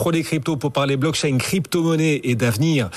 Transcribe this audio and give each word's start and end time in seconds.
pro 0.00 0.12
des 0.12 0.22
cryptos 0.22 0.56
pour 0.56 0.72
parler 0.72 0.96
blockchain, 0.96 1.36
crypto-monnaie 1.36 2.22
et 2.24 2.34
d'avenir 2.34 2.88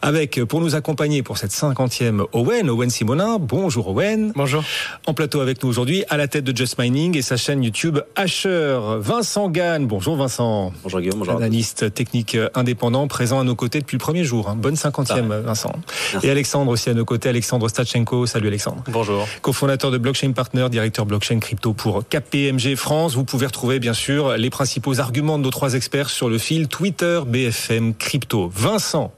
avec, 0.00 0.44
pour 0.44 0.60
nous 0.60 0.76
accompagner 0.76 1.24
pour 1.24 1.36
cette 1.36 1.50
50e 1.50 2.24
Owen, 2.32 2.70
Owen 2.70 2.88
Simonin. 2.88 3.38
Bonjour 3.40 3.88
Owen. 3.88 4.32
Bonjour. 4.36 4.62
En 5.08 5.12
plateau 5.12 5.40
avec 5.40 5.60
nous 5.64 5.68
aujourd'hui, 5.68 6.04
à 6.08 6.16
la 6.16 6.28
tête 6.28 6.44
de 6.44 6.56
Just 6.56 6.78
Mining 6.78 7.16
et 7.16 7.22
sa 7.22 7.36
chaîne 7.36 7.64
YouTube 7.64 7.98
Asher, 8.14 8.78
Vincent 9.00 9.50
Gann. 9.50 9.88
Bonjour 9.88 10.14
Vincent. 10.14 10.72
Bonjour 10.84 11.00
Guillaume, 11.00 11.18
bonjour. 11.18 11.34
Analyste 11.34 11.92
technique 11.94 12.36
indépendant, 12.54 13.08
présent 13.08 13.40
à 13.40 13.44
nos 13.44 13.56
côtés 13.56 13.80
depuis 13.80 13.96
le 13.96 14.00
premier 14.00 14.22
jour. 14.22 14.48
Hein. 14.48 14.54
Bonne 14.56 14.76
50e 14.76 15.40
Vincent. 15.40 15.72
Et 16.22 16.30
Alexandre 16.30 16.70
aussi 16.70 16.90
à 16.90 16.94
nos 16.94 17.04
côtés, 17.04 17.28
Alexandre 17.28 17.68
Stachenko. 17.68 18.26
Salut 18.26 18.46
Alexandre. 18.46 18.84
Bonjour. 18.86 19.26
Co-fondateur 19.40 19.90
de 19.90 19.98
Blockchain 19.98 20.30
Partner, 20.30 20.68
directeur 20.70 21.06
blockchain 21.06 21.40
crypto 21.40 21.72
pour 21.72 22.04
KPMG 22.08 22.76
France. 22.76 23.16
Vous 23.16 23.24
pouvez 23.24 23.46
retrouver 23.46 23.80
bien 23.80 23.94
sûr 23.94 24.36
les 24.36 24.50
principaux 24.50 25.00
arguments 25.00 25.38
de 25.38 25.42
nos 25.42 25.50
trois 25.50 25.74
experts 25.74 26.08
sur 26.08 26.28
le 26.28 26.38
fil 26.38 26.51
Twitter 26.60 27.20
BFM 27.26 27.94
Crypto. 27.94 28.50
Vincent. 28.54 29.12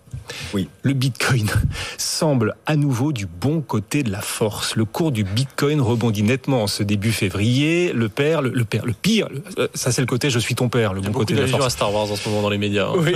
Oui. 0.54 0.68
Le 0.82 0.94
Bitcoin 0.94 1.50
semble 1.98 2.54
à 2.64 2.76
nouveau 2.76 3.12
du 3.12 3.26
bon 3.26 3.60
côté 3.60 4.02
de 4.02 4.10
la 4.10 4.20
force. 4.20 4.76
Le 4.76 4.84
cours 4.84 5.12
du 5.12 5.24
Bitcoin 5.24 5.80
rebondit 5.80 6.22
nettement 6.22 6.62
en 6.62 6.66
ce 6.66 6.82
début 6.82 7.12
février. 7.12 7.92
Le 7.92 8.08
père, 8.08 8.40
le, 8.40 8.64
père, 8.64 8.86
le 8.86 8.92
pire, 8.92 9.28
euh, 9.58 9.68
ça 9.74 9.92
c'est 9.92 10.00
le 10.00 10.06
côté 10.06 10.30
je 10.30 10.38
suis 10.38 10.54
ton 10.54 10.68
père, 10.68 10.94
le 10.94 11.00
bon 11.00 11.12
côté 11.12 11.34
de 11.34 11.40
la 11.40 11.46
force. 11.48 11.66
à 11.66 11.70
Star 11.70 11.92
Wars 11.92 12.10
en 12.10 12.16
ce 12.16 12.28
moment 12.28 12.42
dans 12.42 12.50
les 12.50 12.58
médias. 12.58 12.86
Hein. 12.86 12.94
Oui, 12.96 13.12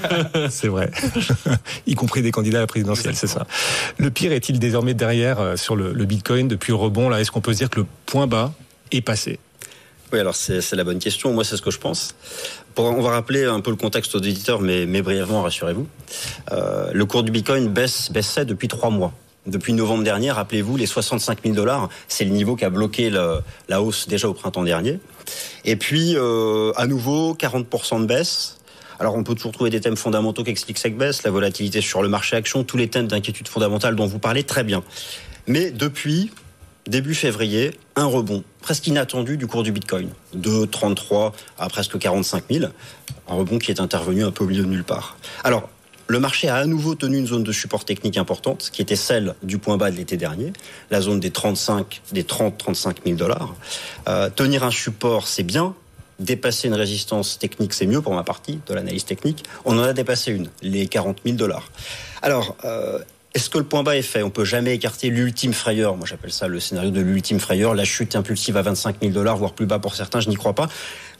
c'est 0.50 0.68
vrai. 0.68 0.90
y 1.86 1.94
compris 1.94 2.22
des 2.22 2.32
candidats 2.32 2.58
à 2.58 2.62
la 2.62 2.66
présidentielle, 2.66 3.14
c'est 3.16 3.26
ça. 3.26 3.46
Le 3.98 4.10
pire 4.10 4.32
est-il 4.32 4.58
désormais 4.58 4.94
derrière 4.94 5.40
euh, 5.40 5.56
sur 5.56 5.76
le, 5.76 5.92
le 5.92 6.04
Bitcoin 6.04 6.48
depuis 6.48 6.72
le 6.72 6.76
rebond 6.76 7.08
Là, 7.08 7.20
est-ce 7.20 7.30
qu'on 7.30 7.40
peut 7.40 7.52
se 7.52 7.58
dire 7.58 7.70
que 7.70 7.80
le 7.80 7.86
point 8.06 8.26
bas 8.26 8.52
est 8.90 9.00
passé? 9.00 9.38
Oui, 10.12 10.18
alors 10.18 10.34
c'est 10.34 10.72
la 10.72 10.84
bonne 10.84 10.98
question. 10.98 11.32
Moi, 11.32 11.44
c'est 11.44 11.56
ce 11.56 11.62
que 11.62 11.70
je 11.70 11.78
pense. 11.78 12.14
Pour, 12.74 12.86
on 12.86 13.00
va 13.00 13.10
rappeler 13.10 13.44
un 13.44 13.60
peu 13.60 13.70
le 13.70 13.76
contexte 13.76 14.14
aux 14.14 14.20
éditeurs, 14.20 14.60
mais, 14.60 15.02
brièvement, 15.02 15.42
rassurez-vous. 15.42 15.86
Euh, 16.52 16.90
le 16.92 17.04
cours 17.06 17.22
du 17.22 17.30
Bitcoin 17.30 17.68
baisse, 17.68 18.10
baissait 18.10 18.44
depuis 18.44 18.68
trois 18.68 18.90
mois. 18.90 19.12
Depuis 19.46 19.72
novembre 19.72 20.04
dernier, 20.04 20.30
rappelez-vous, 20.30 20.76
les 20.76 20.86
65 20.86 21.38
000 21.42 21.54
dollars, 21.54 21.88
c'est 22.08 22.24
le 22.24 22.30
niveau 22.30 22.56
qui 22.56 22.64
a 22.64 22.70
bloqué 22.70 23.10
la 23.10 23.82
hausse 23.82 24.06
déjà 24.06 24.28
au 24.28 24.34
printemps 24.34 24.64
dernier. 24.64 25.00
Et 25.64 25.76
puis, 25.76 26.14
euh, 26.16 26.72
à 26.76 26.86
nouveau, 26.86 27.34
40% 27.34 28.02
de 28.02 28.06
baisse. 28.06 28.58
Alors 28.98 29.14
on 29.14 29.24
peut 29.24 29.34
toujours 29.34 29.52
trouver 29.52 29.70
des 29.70 29.80
thèmes 29.80 29.96
fondamentaux 29.96 30.44
qui 30.44 30.50
expliquent 30.50 30.76
cette 30.76 30.96
baisse, 30.96 31.22
la 31.22 31.30
volatilité 31.30 31.80
sur 31.80 32.02
le 32.02 32.10
marché 32.10 32.36
action, 32.36 32.64
tous 32.64 32.76
les 32.76 32.88
thèmes 32.88 33.06
d'inquiétude 33.08 33.48
fondamentale 33.48 33.96
dont 33.96 34.06
vous 34.06 34.18
parlez 34.18 34.44
très 34.44 34.62
bien. 34.62 34.82
Mais 35.46 35.70
depuis, 35.70 36.30
début 36.86 37.14
février, 37.14 37.72
un 37.96 38.06
rebond 38.06 38.44
presque 38.60 38.86
inattendu 38.86 39.36
du 39.36 39.46
cours 39.46 39.62
du 39.62 39.72
Bitcoin, 39.72 40.10
de 40.34 40.64
33 40.64 41.32
à 41.58 41.68
presque 41.68 41.98
45 41.98 42.44
000, 42.50 42.66
un 43.28 43.34
rebond 43.34 43.58
qui 43.58 43.70
est 43.70 43.80
intervenu 43.80 44.24
un 44.24 44.30
peu 44.30 44.44
au 44.44 44.46
milieu 44.46 44.62
de 44.62 44.68
nulle 44.68 44.84
part. 44.84 45.16
Alors, 45.44 45.68
le 46.10 46.18
marché 46.18 46.48
a 46.48 46.56
à 46.56 46.66
nouveau 46.66 46.96
tenu 46.96 47.18
une 47.18 47.26
zone 47.28 47.44
de 47.44 47.52
support 47.52 47.84
technique 47.84 48.16
importante, 48.16 48.70
qui 48.72 48.82
était 48.82 48.96
celle 48.96 49.36
du 49.44 49.58
point 49.58 49.76
bas 49.76 49.92
de 49.92 49.96
l'été 49.96 50.16
dernier, 50.16 50.52
la 50.90 51.00
zone 51.00 51.20
des 51.20 51.30
35, 51.30 52.02
des 52.10 52.24
30-35 52.24 52.96
000 53.04 53.16
dollars. 53.16 53.54
Euh, 54.08 54.28
tenir 54.28 54.64
un 54.64 54.72
support, 54.72 55.28
c'est 55.28 55.44
bien. 55.44 55.74
Dépasser 56.18 56.66
une 56.66 56.74
résistance 56.74 57.38
technique, 57.38 57.72
c'est 57.72 57.86
mieux 57.86 58.02
pour 58.02 58.12
ma 58.12 58.24
partie 58.24 58.58
de 58.66 58.74
l'analyse 58.74 59.04
technique. 59.04 59.44
On 59.64 59.78
en 59.78 59.84
a 59.84 59.92
dépassé 59.92 60.32
une, 60.32 60.50
les 60.62 60.88
40 60.88 61.18
000 61.24 61.36
dollars. 61.36 61.70
Alors, 62.22 62.56
euh, 62.64 62.98
est-ce 63.32 63.48
que 63.48 63.58
le 63.58 63.64
point 63.64 63.84
bas 63.84 63.96
est 63.96 64.02
fait? 64.02 64.22
On 64.24 64.30
peut 64.30 64.44
jamais 64.44 64.74
écarter 64.74 65.08
l'ultime 65.08 65.52
frayeur. 65.52 65.96
Moi, 65.96 66.06
j'appelle 66.06 66.32
ça 66.32 66.48
le 66.48 66.58
scénario 66.58 66.90
de 66.90 67.00
l'ultime 67.00 67.38
frayeur, 67.38 67.74
la 67.74 67.84
chute 67.84 68.16
impulsive 68.16 68.56
à 68.56 68.62
25 68.62 68.96
000 69.00 69.12
dollars, 69.12 69.36
voire 69.36 69.52
plus 69.52 69.66
bas 69.66 69.78
pour 69.78 69.94
certains. 69.94 70.18
Je 70.18 70.28
n'y 70.28 70.34
crois 70.34 70.54
pas. 70.54 70.68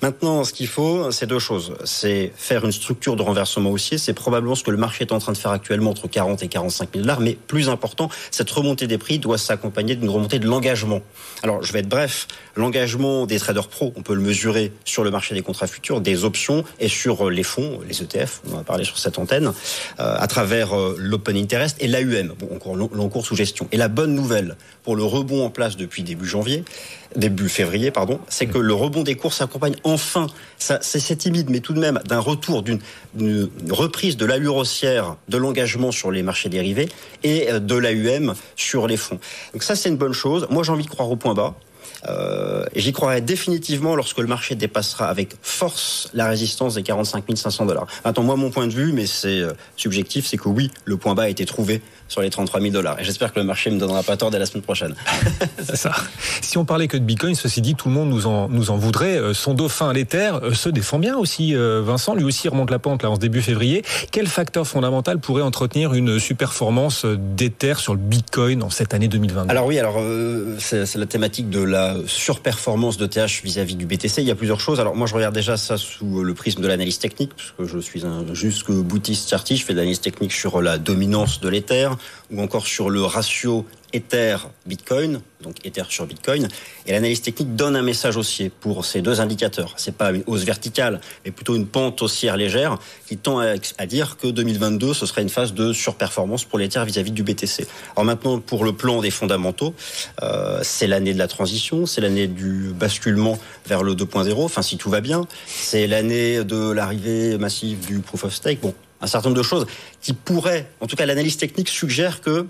Maintenant, 0.03 0.45
ce 0.45 0.55
qu'il 0.55 0.67
faut, 0.67 1.11
c'est 1.11 1.27
deux 1.27 1.39
choses. 1.39 1.75
C'est 1.84 2.33
faire 2.34 2.65
une 2.65 2.73
structure 2.73 3.17
de 3.17 3.23
renversement 3.23 3.70
haussier. 3.70 3.98
C'est 3.98 4.15
probablement 4.15 4.55
ce 4.55 4.65
que 4.65 4.70
le 4.70 4.79
marché 4.79 5.05
est 5.05 5.12
en 5.12 5.19
train 5.19 5.33
de 5.33 5.37
faire 5.37 5.51
actuellement 5.51 5.91
entre 5.91 6.09
40 6.09 6.43
et 6.43 6.48
45 6.48 6.89
000 6.95 7.03
dollars. 7.03 7.20
Mais 7.20 7.37
plus 7.47 7.69
important, 7.69 8.09
cette 8.31 8.51
remontée 8.51 8.87
des 8.87 8.97
prix 8.97 9.19
doit 9.19 9.37
s'accompagner 9.37 9.97
d'une 9.97 10.09
remontée 10.09 10.39
de 10.39 10.47
l'engagement. 10.47 11.03
Alors, 11.43 11.62
je 11.62 11.72
vais 11.72 11.81
être 11.81 11.88
bref. 11.88 12.28
L'engagement 12.56 13.27
des 13.27 13.38
traders 13.38 13.69
pro, 13.69 13.93
on 13.94 14.03
peut 14.03 14.15
le 14.15 14.22
mesurer 14.22 14.72
sur 14.87 15.05
le 15.05 15.11
marché 15.11 15.34
des 15.34 15.43
contrats 15.43 15.66
futurs, 15.66 16.00
des 16.00 16.25
options 16.25 16.65
et 16.78 16.88
sur 16.88 17.28
les 17.28 17.43
fonds, 17.43 17.81
les 17.87 18.03
ETF. 18.03 18.41
On 18.49 18.56
en 18.56 18.61
a 18.61 18.65
parlé 18.65 18.84
sur 18.84 18.99
cette 18.99 19.19
antenne, 19.19 19.53
euh, 20.00 20.17
à 20.19 20.27
travers 20.27 20.78
euh, 20.78 20.97
l'open 20.99 21.37
interest 21.37 21.77
et 21.78 21.88
l'AUM, 21.88 22.34
bon, 22.38 22.88
l'encours 22.94 23.27
sous 23.27 23.37
gestion. 23.37 23.69
Et 23.71 23.77
la 23.77 23.88
bonne 23.88 24.15
nouvelle 24.15 24.56
pour 24.82 24.97
le 24.97 25.05
rebond 25.05 25.44
en 25.44 25.50
place 25.50 25.77
depuis 25.77 26.03
début 26.03 26.27
janvier, 26.27 26.65
début 27.17 27.49
février, 27.49 27.91
pardon, 27.91 28.21
c'est 28.28 28.47
que 28.47 28.59
le 28.59 28.72
rebond 28.72 29.03
des 29.03 29.15
cours 29.15 29.32
s'accompagne 29.32 29.77
enfin, 29.95 30.27
c'est 30.59 31.17
timide, 31.17 31.51
mais 31.51 31.61
tout 31.61 31.73
de 31.73 31.81
même, 31.81 32.01
d'un 32.06 32.19
retour 32.19 32.62
d'une 32.62 33.51
reprise 33.71 34.17
de 34.17 34.27
l'allure 34.27 34.56
haussière 34.56 35.17
de 35.28 35.37
l'engagement 35.37 35.93
sur 35.93 36.11
les 36.11 36.23
marchés 36.23 36.49
dérivés 36.49 36.89
et 37.23 37.51
euh, 37.51 37.59
de 37.61 37.75
l'AUM 37.75 38.34
sur 38.56 38.87
les 38.87 38.97
fonds. 38.97 39.19
Donc 39.53 39.62
ça, 39.62 39.75
c'est 39.75 39.89
une 39.89 39.97
bonne 39.97 40.12
chose. 40.12 40.47
Moi, 40.50 40.62
j'ai 40.62 40.73
envie 40.73 40.84
de 40.84 40.91
croire 40.91 41.11
au 41.11 41.17
point 41.17 41.34
bas. 41.34 41.55
Euh, 42.09 42.65
J'y 42.75 42.93
croirai 42.93 43.21
définitivement 43.21 43.95
lorsque 43.95 44.19
le 44.19 44.27
marché 44.27 44.55
dépassera 44.55 45.09
avec 45.09 45.34
force 45.43 46.09
la 46.15 46.29
résistance 46.29 46.75
des 46.75 46.83
45 46.83 47.25
500 47.34 47.67
dollars. 47.67 47.87
Attends, 48.05 48.23
moi, 48.23 48.37
mon 48.37 48.50
point 48.50 48.67
de 48.67 48.73
vue, 48.73 48.93
mais 48.93 49.06
c'est 49.06 49.41
euh, 49.41 49.53
subjectif, 49.77 50.27
c'est 50.27 50.37
que 50.37 50.49
oui, 50.49 50.71
le 50.84 50.97
point 50.97 51.15
bas 51.15 51.25
a 51.25 51.29
été 51.29 51.45
trouvé 51.45 51.83
sur 52.10 52.21
les 52.21 52.28
33 52.28 52.60
000 52.60 52.72
dollars. 52.72 52.98
Et 53.00 53.04
j'espère 53.04 53.32
que 53.32 53.38
le 53.38 53.47
marché 53.47 53.71
me 53.71 53.78
donnera 53.78 54.03
pas 54.03 54.16
tort 54.16 54.31
dès 54.31 54.38
la 54.38 54.44
semaine 54.44 54.62
prochaine. 54.62 54.94
c'est 55.62 55.76
ça. 55.76 55.93
Si 56.43 56.59
on 56.59 56.65
parlait 56.65 56.88
que 56.88 56.97
de 56.97 57.04
Bitcoin, 57.04 57.37
ceci 57.37 57.62
dit, 57.62 57.76
tout 57.76 57.88
le 57.88 57.94
monde 57.94 58.10
nous 58.10 58.26
en, 58.26 58.48
nous 58.48 58.71
en 58.71 58.76
voudrait. 58.76 59.16
Euh, 59.16 59.32
son 59.32 59.54
dauphin, 59.54 59.93
l'Ether, 59.93 60.32
euh, 60.43 60.53
se 60.53 60.69
défend 60.69 60.99
bien 60.99 61.16
aussi. 61.16 61.54
Vincent, 61.54 62.15
lui 62.15 62.25
aussi 62.25 62.49
remonte 62.49 62.70
la 62.70 62.78
pente 62.78 63.03
là 63.03 63.10
en 63.10 63.15
ce 63.15 63.20
début 63.20 63.41
février. 63.41 63.84
Quel 64.10 64.26
facteur 64.26 64.66
fondamental 64.66 65.19
pourrait 65.19 65.43
entretenir 65.43 65.94
une 65.94 66.19
surperformance 66.19 67.06
d'Ether 67.06 67.75
sur 67.78 67.94
le 67.94 68.00
Bitcoin 68.00 68.62
en 68.62 68.70
cette 68.70 68.93
année 68.93 69.09
2022 69.09 69.50
Alors 69.50 69.66
oui, 69.66 69.78
alors 69.78 70.03
c'est 70.59 70.97
la 70.97 71.06
thématique 71.06 71.49
de 71.49 71.62
la 71.62 71.94
surperformance 72.06 72.97
de 72.97 73.06
TH 73.06 73.43
vis-à-vis 73.44 73.76
du 73.76 73.87
BTC. 73.87 74.22
Il 74.22 74.28
y 74.28 74.31
a 74.31 74.34
plusieurs 74.34 74.60
choses. 74.60 74.81
Alors 74.81 74.97
moi, 74.97 75.06
je 75.06 75.15
regarde 75.15 75.34
déjà 75.34 75.56
ça 75.56 75.76
sous 75.76 76.25
le 76.25 76.34
prisme 76.34 76.60
de 76.60 76.66
l'analyse 76.66 76.99
technique, 76.99 77.31
parce 77.37 77.54
que 77.56 77.65
je 77.65 77.78
suis 77.78 78.04
un 78.04 78.34
jusque 78.34 78.70
boutiste 78.70 79.31
charty. 79.31 79.56
Je 79.56 79.65
fais 79.65 79.72
de 79.72 79.78
l'analyse 79.78 80.00
technique 80.00 80.32
sur 80.32 80.60
la 80.60 80.78
dominance 80.78 81.41
de 81.41 81.49
l'Ether 81.49 81.88
ou 82.31 82.41
encore 82.41 82.66
sur 82.66 82.91
le 82.91 83.03
ratio 83.03 83.66
Ether 83.93 84.37
Bitcoin, 84.66 85.21
donc 85.43 85.56
Ether 85.65 85.83
sur 85.88 86.06
Bitcoin, 86.06 86.49
et 86.87 86.93
l'analyse 86.93 87.22
technique 87.22 87.56
donne 87.56 87.77
un 87.77 87.83
message 87.83 88.16
haussier 88.16 88.50
pour 88.50 88.84
ces 88.84 89.03
deux 89.03 89.21
indicateurs. 89.21 89.75
C'est 89.77 89.94
pas 89.94 90.11
une 90.11 90.22
hausse 90.27 90.44
verticale, 90.44 91.00
mais 91.25 91.31
plutôt 91.31 91.56
une 91.56 91.66
pente 91.66 92.00
haussière 92.03 92.37
légère 92.37 92.78
qui 93.06 93.16
tend 93.16 93.38
à, 93.41 93.87
dire 93.87 94.16
que 94.16 94.28
2022 94.28 94.94
ce 94.94 95.06
serait 95.06 95.22
une 95.22 95.28
phase 95.28 95.55
de 95.55 95.72
surperformance 95.72 96.44
pour 96.44 96.59
l'Ether 96.59 96.84
vis-à-vis 96.84 97.11
du 97.11 97.22
BTC. 97.22 97.66
Alors 97.97 98.05
maintenant 98.05 98.38
pour 98.38 98.65
le 98.65 98.72
plan 98.72 99.00
des 99.00 99.11
fondamentaux, 99.11 99.75
euh, 100.22 100.61
c'est 100.62 100.87
l'année 100.87 101.12
de 101.12 101.19
la 101.19 101.28
transition, 101.28 101.87
c'est 101.87 102.00
l'année 102.00 102.28
du 102.28 102.72
basculement 102.72 103.38
vers 103.67 103.82
le 103.82 103.94
2.0. 103.94 104.44
Enfin 104.44 104.62
si 104.62 104.77
tout 104.77 104.91
va 104.91 105.00
bien, 105.00 105.27
c'est 105.47 105.87
l'année 105.87 106.44
de 106.44 106.71
l'arrivée 106.71 107.38
massive 107.38 107.84
du 107.87 107.99
proof 108.00 108.25
of 108.25 108.34
stake. 108.34 108.61
Bon, 108.61 108.75
un 109.00 109.06
certain 109.06 109.28
nombre 109.28 109.38
de 109.38 109.47
choses 109.47 109.66
qui 110.00 110.12
pourraient, 110.12 110.71
en 110.81 110.87
tout 110.87 110.97
cas 110.97 111.06
l'analyse 111.06 111.37
technique 111.37 111.69
suggère 111.69 112.21
que 112.21 112.47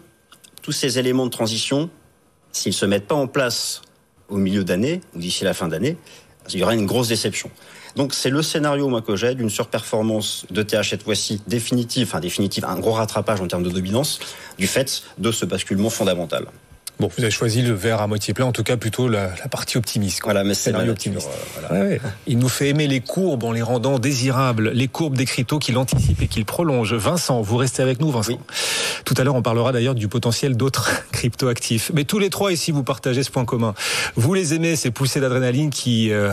tous 0.62 0.72
ces 0.72 0.98
éléments 0.98 1.26
de 1.26 1.30
transition, 1.30 1.90
s'ils 2.52 2.74
se 2.74 2.86
mettent 2.86 3.06
pas 3.06 3.14
en 3.14 3.26
place 3.26 3.82
au 4.28 4.36
milieu 4.36 4.64
d'année 4.64 5.00
ou 5.14 5.18
d'ici 5.18 5.44
la 5.44 5.54
fin 5.54 5.68
d'année, 5.68 5.96
il 6.52 6.58
y 6.58 6.62
aura 6.62 6.74
une 6.74 6.86
grosse 6.86 7.08
déception. 7.08 7.50
Donc 7.96 8.14
c'est 8.14 8.30
le 8.30 8.42
scénario 8.42 9.00
que 9.00 9.16
j'ai 9.16 9.34
d'une 9.34 9.50
surperformance 9.50 10.46
de 10.50 10.62
TH 10.62 10.90
cette 10.90 11.02
fois-ci 11.02 11.40
définitive, 11.46 12.08
enfin 12.08 12.20
définitive, 12.20 12.64
un 12.64 12.78
gros 12.78 12.92
rattrapage 12.92 13.40
en 13.40 13.48
termes 13.48 13.62
de 13.62 13.70
dominance 13.70 14.20
du 14.58 14.66
fait 14.66 15.02
de 15.18 15.32
ce 15.32 15.44
basculement 15.44 15.90
fondamental. 15.90 16.46
Bon, 17.00 17.08
vous 17.16 17.22
avez 17.22 17.30
choisi 17.30 17.62
le 17.62 17.72
verre 17.72 18.02
à 18.02 18.06
moitié 18.06 18.34
plein, 18.34 18.44
en 18.44 18.52
tout 18.52 18.62
cas 18.62 18.76
plutôt 18.76 19.08
la, 19.08 19.28
partie 19.50 19.78
optimiste. 19.78 20.20
Voilà, 20.22 20.44
mais 20.44 20.52
c'est 20.52 20.74
optimiste. 20.74 21.30
Euh, 21.30 21.68
voilà. 21.68 21.96
Il 22.26 22.36
nous 22.38 22.50
fait 22.50 22.68
aimer 22.68 22.86
les 22.88 23.00
courbes 23.00 23.44
en 23.44 23.52
les 23.52 23.62
rendant 23.62 23.98
désirables, 23.98 24.68
les 24.68 24.86
courbes 24.86 25.16
des 25.16 25.24
cryptos 25.24 25.58
qu'il 25.58 25.78
anticipe 25.78 26.20
et 26.20 26.28
qu'il 26.28 26.44
prolonge. 26.44 26.92
Vincent, 26.92 27.40
vous 27.40 27.56
restez 27.56 27.82
avec 27.82 28.00
nous, 28.00 28.10
Vincent. 28.10 28.38
Tout 29.06 29.14
à 29.16 29.24
l'heure, 29.24 29.34
on 29.34 29.40
parlera 29.40 29.72
d'ailleurs 29.72 29.94
du 29.94 30.08
potentiel 30.08 30.58
d'autres 30.58 30.90
crypto-actifs. 31.12 31.90
Mais 31.94 32.04
tous 32.04 32.18
les 32.18 32.28
trois 32.28 32.52
ici, 32.52 32.70
vous 32.70 32.82
partagez 32.82 33.22
ce 33.22 33.30
point 33.30 33.46
commun. 33.46 33.72
Vous 34.16 34.34
les 34.34 34.52
aimez, 34.52 34.76
ces 34.76 34.90
poussées 34.90 35.20
d'adrénaline 35.20 35.70
qui 35.70 36.12
euh, 36.12 36.30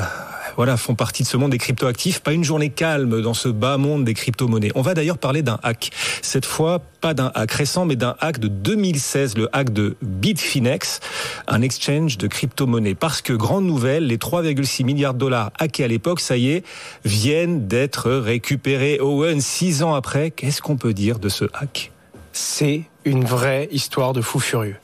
voilà, 0.56 0.78
font 0.78 0.96
partie 0.96 1.24
de 1.24 1.28
ce 1.28 1.38
monde 1.38 1.52
des 1.52 1.58
cryptoactifs. 1.58 2.20
Pas 2.20 2.34
une 2.34 2.44
journée 2.44 2.70
calme 2.70 3.22
dans 3.22 3.34
ce 3.34 3.50
bas 3.50 3.78
monde 3.78 4.06
des 4.06 4.14
crypto-monnaies. 4.14 4.72
On 4.76 4.82
va 4.82 4.94
d'ailleurs 4.94 5.18
parler 5.18 5.42
d'un 5.42 5.60
hack. 5.64 5.92
Cette 6.22 6.46
fois, 6.46 6.82
pas 7.02 7.14
d'un 7.14 7.32
hack 7.36 7.52
récent, 7.52 7.86
mais 7.86 7.96
d'un 7.96 8.16
hack 8.20 8.40
de 8.40 8.48
2016, 8.48 9.38
le 9.38 9.50
hack 9.54 9.72
de 9.72 9.96
Bitfinex, 10.02 11.00
un 11.48 11.62
exchange 11.62 12.18
de 12.18 12.28
crypto-monnaies. 12.28 12.96
Parce 12.96 13.22
que, 13.22 13.34
grande 13.34 13.66
nouvelle, 13.66 14.08
les 14.08 14.18
3,6 14.18 14.84
milliards 14.84 15.14
de 15.14 15.20
dollars 15.20 15.52
hackés 15.60 15.84
à 15.84 15.88
l'époque, 15.88 16.20
ça 16.20 16.38
y 16.38 16.50
est, 16.50 16.64
viennent 17.06 17.68
d'être 17.68 18.12
récupérés. 18.12 19.00
Owen, 19.00 19.42
six 19.42 19.84
ans 19.84 19.94
après, 19.94 20.32
qu'est-ce 20.32 20.62
qu'on 20.62 20.78
peut 20.78 20.94
dire 20.94 21.20
de 21.20 21.30
ce 21.30 21.46
hack? 21.54 21.92
C'est 22.34 22.84
une 23.04 23.26
vraie 23.26 23.68
histoire 23.72 24.14
de 24.14 24.22
fou 24.22 24.40
furieux. 24.40 24.76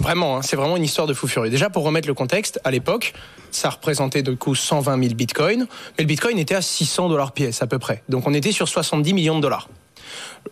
Vraiment, 0.00 0.38
hein, 0.38 0.42
c'est 0.42 0.56
vraiment 0.56 0.78
une 0.78 0.84
histoire 0.84 1.06
de 1.06 1.12
fou 1.12 1.28
furieux. 1.28 1.50
Déjà, 1.50 1.68
pour 1.68 1.84
remettre 1.84 2.08
le 2.08 2.14
contexte, 2.14 2.58
à 2.64 2.70
l'époque, 2.70 3.12
ça 3.50 3.68
représentait 3.68 4.22
de 4.22 4.32
coup 4.32 4.54
120 4.54 5.02
000 5.02 5.14
bitcoins, 5.14 5.66
mais 5.98 6.04
le 6.04 6.06
bitcoin 6.06 6.38
était 6.38 6.54
à 6.54 6.62
600 6.62 7.10
dollars 7.10 7.32
pièce 7.32 7.62
à 7.62 7.66
peu 7.66 7.78
près. 7.78 8.02
Donc 8.08 8.26
on 8.26 8.32
était 8.32 8.52
sur 8.52 8.66
70 8.66 9.12
millions 9.12 9.36
de 9.36 9.42
dollars. 9.42 9.68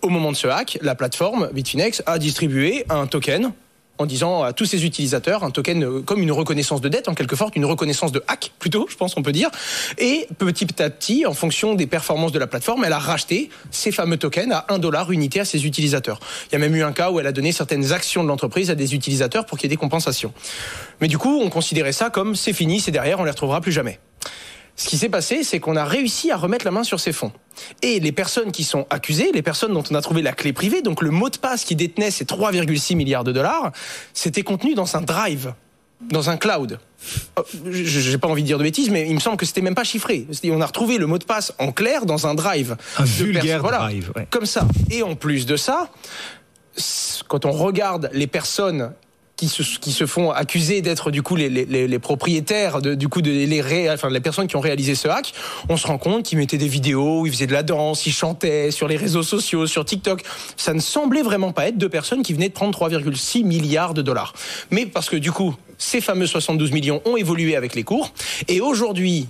Au 0.02 0.10
moment 0.10 0.32
de 0.32 0.36
ce 0.36 0.48
hack, 0.48 0.78
la 0.82 0.94
plateforme 0.94 1.48
Bitfinex 1.52 2.02
a 2.04 2.18
distribué 2.18 2.84
un 2.90 3.06
token 3.06 3.52
en 3.98 4.06
disant 4.06 4.42
à 4.42 4.52
tous 4.52 4.64
ses 4.64 4.84
utilisateurs 4.84 5.44
un 5.44 5.50
token 5.50 5.84
euh, 5.84 6.00
comme 6.00 6.22
une 6.22 6.32
reconnaissance 6.32 6.80
de 6.80 6.88
dette, 6.88 7.08
en 7.08 7.14
quelque 7.14 7.36
sorte 7.36 7.56
une 7.56 7.64
reconnaissance 7.64 8.12
de 8.12 8.22
hack 8.28 8.52
plutôt, 8.58 8.86
je 8.88 8.96
pense 8.96 9.16
on 9.16 9.22
peut 9.22 9.32
dire. 9.32 9.50
Et 9.98 10.26
petit 10.38 10.82
à 10.82 10.90
petit, 10.90 11.26
en 11.26 11.34
fonction 11.34 11.74
des 11.74 11.86
performances 11.86 12.32
de 12.32 12.38
la 12.38 12.46
plateforme, 12.46 12.84
elle 12.84 12.92
a 12.92 12.98
racheté 12.98 13.50
ces 13.70 13.92
fameux 13.92 14.16
tokens 14.16 14.52
à 14.52 14.66
1 14.68 14.78
dollar 14.78 15.10
unité 15.12 15.40
à 15.40 15.44
ses 15.44 15.66
utilisateurs. 15.66 16.20
Il 16.48 16.52
y 16.52 16.56
a 16.56 16.58
même 16.58 16.74
eu 16.74 16.82
un 16.82 16.92
cas 16.92 17.10
où 17.10 17.20
elle 17.20 17.26
a 17.26 17.32
donné 17.32 17.52
certaines 17.52 17.92
actions 17.92 18.22
de 18.22 18.28
l'entreprise 18.28 18.70
à 18.70 18.74
des 18.74 18.94
utilisateurs 18.94 19.46
pour 19.46 19.58
qu'il 19.58 19.68
y 19.68 19.72
ait 19.72 19.76
des 19.76 19.80
compensations. 19.80 20.32
Mais 21.00 21.08
du 21.08 21.18
coup, 21.18 21.40
on 21.42 21.50
considérait 21.50 21.92
ça 21.92 22.10
comme 22.10 22.34
c'est 22.34 22.52
fini, 22.52 22.80
c'est 22.80 22.90
derrière, 22.90 23.20
on 23.20 23.24
les 23.24 23.30
retrouvera 23.30 23.60
plus 23.60 23.72
jamais. 23.72 23.98
Ce 24.78 24.86
qui 24.86 24.96
s'est 24.96 25.08
passé, 25.08 25.42
c'est 25.42 25.58
qu'on 25.58 25.74
a 25.74 25.84
réussi 25.84 26.30
à 26.30 26.36
remettre 26.36 26.64
la 26.64 26.70
main 26.70 26.84
sur 26.84 27.00
ces 27.00 27.12
fonds. 27.12 27.32
Et 27.82 27.98
les 27.98 28.12
personnes 28.12 28.52
qui 28.52 28.62
sont 28.62 28.86
accusées, 28.90 29.32
les 29.34 29.42
personnes 29.42 29.74
dont 29.74 29.82
on 29.90 29.94
a 29.96 30.00
trouvé 30.00 30.22
la 30.22 30.32
clé 30.32 30.52
privée, 30.52 30.82
donc 30.82 31.02
le 31.02 31.10
mot 31.10 31.28
de 31.28 31.36
passe 31.36 31.64
qui 31.64 31.74
détenait 31.74 32.12
ces 32.12 32.24
3,6 32.24 32.94
milliards 32.94 33.24
de 33.24 33.32
dollars, 33.32 33.72
c'était 34.14 34.42
contenu 34.42 34.76
dans 34.76 34.96
un 34.96 35.00
drive, 35.00 35.52
dans 36.00 36.30
un 36.30 36.36
cloud. 36.36 36.78
Oh, 37.36 37.42
j'ai 37.72 38.18
pas 38.18 38.28
envie 38.28 38.42
de 38.42 38.46
dire 38.46 38.58
de 38.58 38.62
bêtises, 38.62 38.88
mais 38.88 39.08
il 39.08 39.14
me 39.16 39.20
semble 39.20 39.36
que 39.36 39.46
c'était 39.46 39.62
même 39.62 39.74
pas 39.74 39.82
chiffré. 39.82 40.28
On 40.44 40.60
a 40.60 40.66
retrouvé 40.66 40.96
le 40.98 41.08
mot 41.08 41.18
de 41.18 41.24
passe 41.24 41.52
en 41.58 41.72
clair 41.72 42.06
dans 42.06 42.28
un 42.28 42.36
drive. 42.36 42.76
Un 42.98 43.04
vulgaire 43.04 43.64
drive. 43.64 44.12
Comme 44.30 44.46
ça. 44.46 44.68
Et 44.92 45.02
en 45.02 45.16
plus 45.16 45.44
de 45.44 45.56
ça, 45.56 45.90
quand 47.26 47.44
on 47.46 47.50
regarde 47.50 48.10
les 48.12 48.28
personnes 48.28 48.92
qui 49.38 49.92
se, 49.92 50.06
font 50.06 50.32
accuser 50.32 50.82
d'être 50.82 51.12
du 51.12 51.22
coup 51.22 51.36
les, 51.36 51.98
propriétaires 52.00 52.82
du 52.82 53.08
coup 53.08 53.22
de 53.22 53.30
les 53.30 53.60
ré, 53.60 53.88
enfin 53.88 54.10
les 54.10 54.20
personnes 54.20 54.48
qui 54.48 54.56
ont 54.56 54.60
réalisé 54.60 54.96
ce 54.96 55.06
hack, 55.06 55.32
on 55.68 55.76
se 55.76 55.86
rend 55.86 55.96
compte 55.96 56.24
qu'ils 56.24 56.38
mettaient 56.38 56.58
des 56.58 56.66
vidéos, 56.66 57.24
ils 57.24 57.30
faisaient 57.30 57.46
de 57.46 57.52
la 57.52 57.62
danse, 57.62 58.04
ils 58.06 58.12
chantaient 58.12 58.72
sur 58.72 58.88
les 58.88 58.96
réseaux 58.96 59.22
sociaux, 59.22 59.68
sur 59.68 59.84
TikTok. 59.84 60.24
Ça 60.56 60.74
ne 60.74 60.80
semblait 60.80 61.22
vraiment 61.22 61.52
pas 61.52 61.68
être 61.68 61.78
deux 61.78 61.88
personnes 61.88 62.24
qui 62.24 62.32
venaient 62.32 62.48
de 62.48 62.54
prendre 62.54 62.76
3,6 62.76 63.44
milliards 63.44 63.94
de 63.94 64.02
dollars. 64.02 64.32
Mais 64.72 64.86
parce 64.86 65.08
que 65.08 65.16
du 65.16 65.30
coup, 65.30 65.54
ces 65.78 66.00
fameux 66.00 66.26
72 66.26 66.72
millions 66.72 67.00
ont 67.04 67.16
évolué 67.16 67.54
avec 67.54 67.76
les 67.76 67.84
cours 67.84 68.12
et 68.48 68.60
aujourd'hui, 68.60 69.28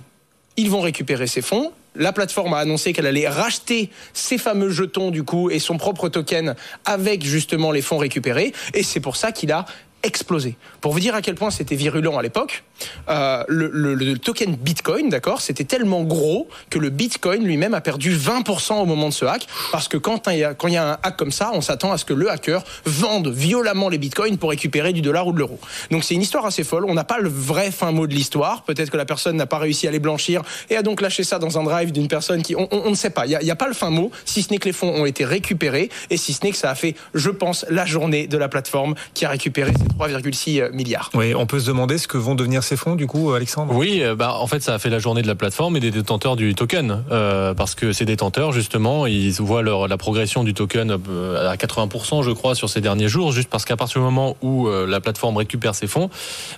ils 0.57 0.71
vont 0.71 0.81
récupérer 0.81 1.27
ces 1.27 1.43
fonds. 1.43 1.71
La 1.95 2.13
plateforme 2.13 2.53
a 2.53 2.57
annoncé 2.57 2.93
qu'elle 2.93 3.07
allait 3.07 3.27
racheter 3.27 3.89
ces 4.13 4.37
fameux 4.37 4.69
jetons 4.69 5.11
du 5.11 5.23
coup 5.23 5.49
et 5.49 5.59
son 5.59 5.77
propre 5.77 6.09
token 6.09 6.55
avec 6.85 7.23
justement 7.23 7.71
les 7.71 7.81
fonds 7.81 7.97
récupérés 7.97 8.53
et 8.73 8.83
c'est 8.83 8.99
pour 8.99 9.15
ça 9.15 9.31
qu'il 9.31 9.51
a 9.51 9.65
explosé. 10.03 10.55
Pour 10.81 10.93
vous 10.93 10.99
dire 10.99 11.15
à 11.15 11.21
quel 11.21 11.35
point 11.35 11.51
c'était 11.51 11.75
virulent 11.75 12.17
à 12.17 12.21
l'époque, 12.21 12.63
euh, 13.09 13.43
le, 13.47 14.17
token 14.17 14.55
Bitcoin, 14.55 15.09
d'accord, 15.09 15.41
c'était 15.41 15.63
tellement 15.63 16.03
gros 16.03 16.47
que 16.69 16.79
le 16.79 16.89
Bitcoin 16.89 17.43
lui-même 17.43 17.73
a 17.73 17.81
perdu 17.81 18.15
20% 18.15 18.81
au 18.81 18.85
moment 18.85 19.09
de 19.09 19.13
ce 19.13 19.25
hack, 19.25 19.47
parce 19.71 19.87
que 19.87 19.97
quand 19.97 20.27
il 20.27 20.39
y 20.39 20.43
a, 20.43 20.53
quand 20.53 20.67
y 20.67 20.77
a 20.77 20.93
un 20.93 20.97
hack 21.03 21.17
comme 21.17 21.31
ça, 21.31 21.51
on 21.53 21.61
s'attend 21.61 21.91
à 21.91 21.97
ce 21.97 22.05
que 22.05 22.13
le 22.13 22.29
hacker 22.29 22.63
vende 22.85 23.27
violemment 23.27 23.89
les 23.89 23.97
Bitcoins 23.97 24.37
pour 24.37 24.49
récupérer 24.51 24.93
du 24.93 25.01
dollar 25.01 25.27
ou 25.27 25.33
de 25.33 25.39
l'euro. 25.39 25.59
Donc 25.91 26.03
c'est 26.03 26.15
une 26.15 26.21
histoire 26.21 26.45
assez 26.45 26.63
folle. 26.63 26.85
On 26.87 26.93
n'a 26.93 27.03
pas 27.03 27.19
le 27.19 27.29
vrai 27.29 27.71
fin 27.71 27.91
mot 27.91 28.07
de 28.07 28.13
l'histoire. 28.13 28.63
Peut-être 28.63 28.89
que 28.89 28.97
la 28.97 29.05
personne 29.05 29.35
n'a 29.35 29.45
pas 29.45 29.57
réussi 29.57 29.87
à 29.87 29.91
les 29.91 29.99
blanchir 29.99 30.41
et 30.69 30.75
a 30.75 30.81
donc 30.81 31.01
lâché 31.01 31.23
ça 31.23 31.39
dans 31.39 31.59
un 31.59 31.63
drive 31.63 31.91
d'une 31.91 32.07
personne 32.07 32.41
qui, 32.41 32.55
on, 32.55 32.89
ne 32.89 32.95
sait 32.95 33.09
pas. 33.09 33.25
Il 33.25 33.37
n'y 33.41 33.49
a, 33.49 33.53
a, 33.53 33.55
pas 33.55 33.67
le 33.67 33.73
fin 33.73 33.89
mot, 33.89 34.11
si 34.25 34.43
ce 34.43 34.51
n'est 34.51 34.59
que 34.59 34.65
les 34.65 34.73
fonds 34.73 34.89
ont 34.89 35.05
été 35.05 35.25
récupérés 35.25 35.89
et 36.09 36.17
si 36.17 36.33
ce 36.33 36.43
n'est 36.43 36.51
que 36.51 36.57
ça 36.57 36.69
a 36.69 36.75
fait, 36.75 36.95
je 37.13 37.29
pense, 37.29 37.65
la 37.69 37.85
journée 37.85 38.27
de 38.27 38.37
la 38.37 38.47
plateforme 38.47 38.95
qui 39.13 39.25
a 39.25 39.29
récupéré 39.29 39.71
ces 39.73 39.88
3,6 39.97 40.71
milliards. 40.71 41.09
Oui, 41.13 41.33
on 41.35 41.45
peut 41.45 41.59
se 41.59 41.67
demander 41.67 41.97
ce 41.97 42.07
que 42.07 42.17
vont 42.17 42.35
devenir 42.35 42.63
ces 42.63 42.77
fonds, 42.77 42.95
du 42.95 43.07
coup, 43.07 43.31
Alexandre 43.31 43.73
Oui, 43.75 44.01
euh, 44.01 44.15
bah, 44.15 44.35
en 44.39 44.47
fait, 44.47 44.61
ça 44.61 44.73
a 44.73 44.79
fait 44.79 44.89
la 44.89 44.99
journée 44.99 45.21
de 45.21 45.27
la 45.27 45.35
plateforme 45.35 45.77
et 45.77 45.79
des 45.79 45.91
détenteurs 45.91 46.35
du 46.35 46.55
token. 46.55 47.03
Euh, 47.11 47.53
parce 47.53 47.75
que 47.75 47.91
ces 47.91 48.05
détenteurs, 48.05 48.51
justement, 48.51 49.05
ils 49.05 49.33
voient 49.33 49.61
leur, 49.61 49.87
la 49.87 49.97
progression 49.97 50.43
du 50.43 50.53
token 50.53 50.97
euh, 51.09 51.49
à 51.49 51.55
80%, 51.55 52.23
je 52.23 52.31
crois, 52.31 52.55
sur 52.55 52.69
ces 52.69 52.81
derniers 52.81 53.07
jours, 53.07 53.31
juste 53.31 53.49
parce 53.49 53.65
qu'à 53.65 53.77
partir 53.77 54.01
du 54.01 54.05
moment 54.05 54.35
où 54.41 54.67
euh, 54.67 54.85
la 54.87 54.99
plateforme 54.99 55.37
récupère 55.37 55.75
ses 55.75 55.87
fonds, 55.87 56.09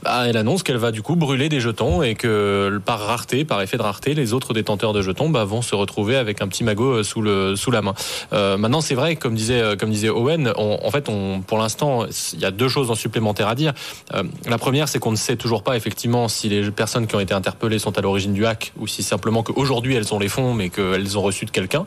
bah, 0.04 0.24
elle 0.28 0.38
annonce 0.38 0.64
qu'elle 0.64 0.78
va 0.78 0.92
du 0.92 1.02
coup 1.02 1.16
brûler 1.16 1.50
des 1.50 1.60
jetons 1.60 2.04
et 2.04 2.16
que 2.16 2.80
par 2.86 3.00
rareté, 3.00 3.46
par 3.46 3.62
effet 3.62 3.78
de 3.78 3.84
rareté, 3.84 4.14
les 4.14 4.34
autres 4.34 4.54
détenteurs 4.54 4.94
de 4.94 5.02
jetons 5.02 5.30
bah, 5.30 5.44
vont 5.44 5.62
se 5.62 5.76
retrouver 5.76 6.16
avec 6.16 6.42
un 6.42 6.48
petit 6.48 6.64
magot 6.64 7.04
sous, 7.04 7.22
le, 7.22 7.56
sous 7.56 7.72
la 7.72 7.82
main. 7.82 7.94
maintenant, 8.32 8.82
c'est 8.82 8.96
vrai, 8.96 9.16
comme 9.16 9.36
disait, 9.36 9.76
comme 9.80 9.90
disait 9.90 10.10
Owen, 10.10 10.54
en 10.56 10.92
fait, 10.92 11.10
on, 11.10 11.42
pour 11.42 11.58
l'instant, 11.58 12.06
il 12.34 12.40
y 12.40 12.46
a 12.46 12.52
deux 12.52 12.68
choses 12.68 12.92
en 12.92 12.96
à 13.30 13.56
dire. 13.56 13.74
la 14.48 14.58
première, 14.58 14.88
c'est 14.88 15.00
qu'on 15.00 15.12
ne 15.12 15.16
sait 15.16 15.36
toujours 15.36 15.64
pas 15.64 15.76
effectivement 15.76 16.28
si 16.28 16.50
les 16.50 16.72
personnes 16.72 17.08
qui 17.08 17.16
ont 17.16 17.20
été 17.20 17.34
interpellées 17.34 17.80
sont 17.80 17.98
à 17.98 18.02
l'origine 18.02 18.34
du 18.34 18.46
hack 18.46 18.74
ou 18.80 18.88
si 18.88 19.04
simplement 19.04 19.44
qu'aujourd'hui 19.44 19.96
elles 19.96 20.14
ont 20.14 20.20
les 20.20 20.30
fonds 20.30 20.54
mais 20.54 20.70
qu'elles 20.70 21.18
ont 21.18 21.22
reçu 21.22 21.46
de 21.46 21.52
quelqu'un. 21.52 21.86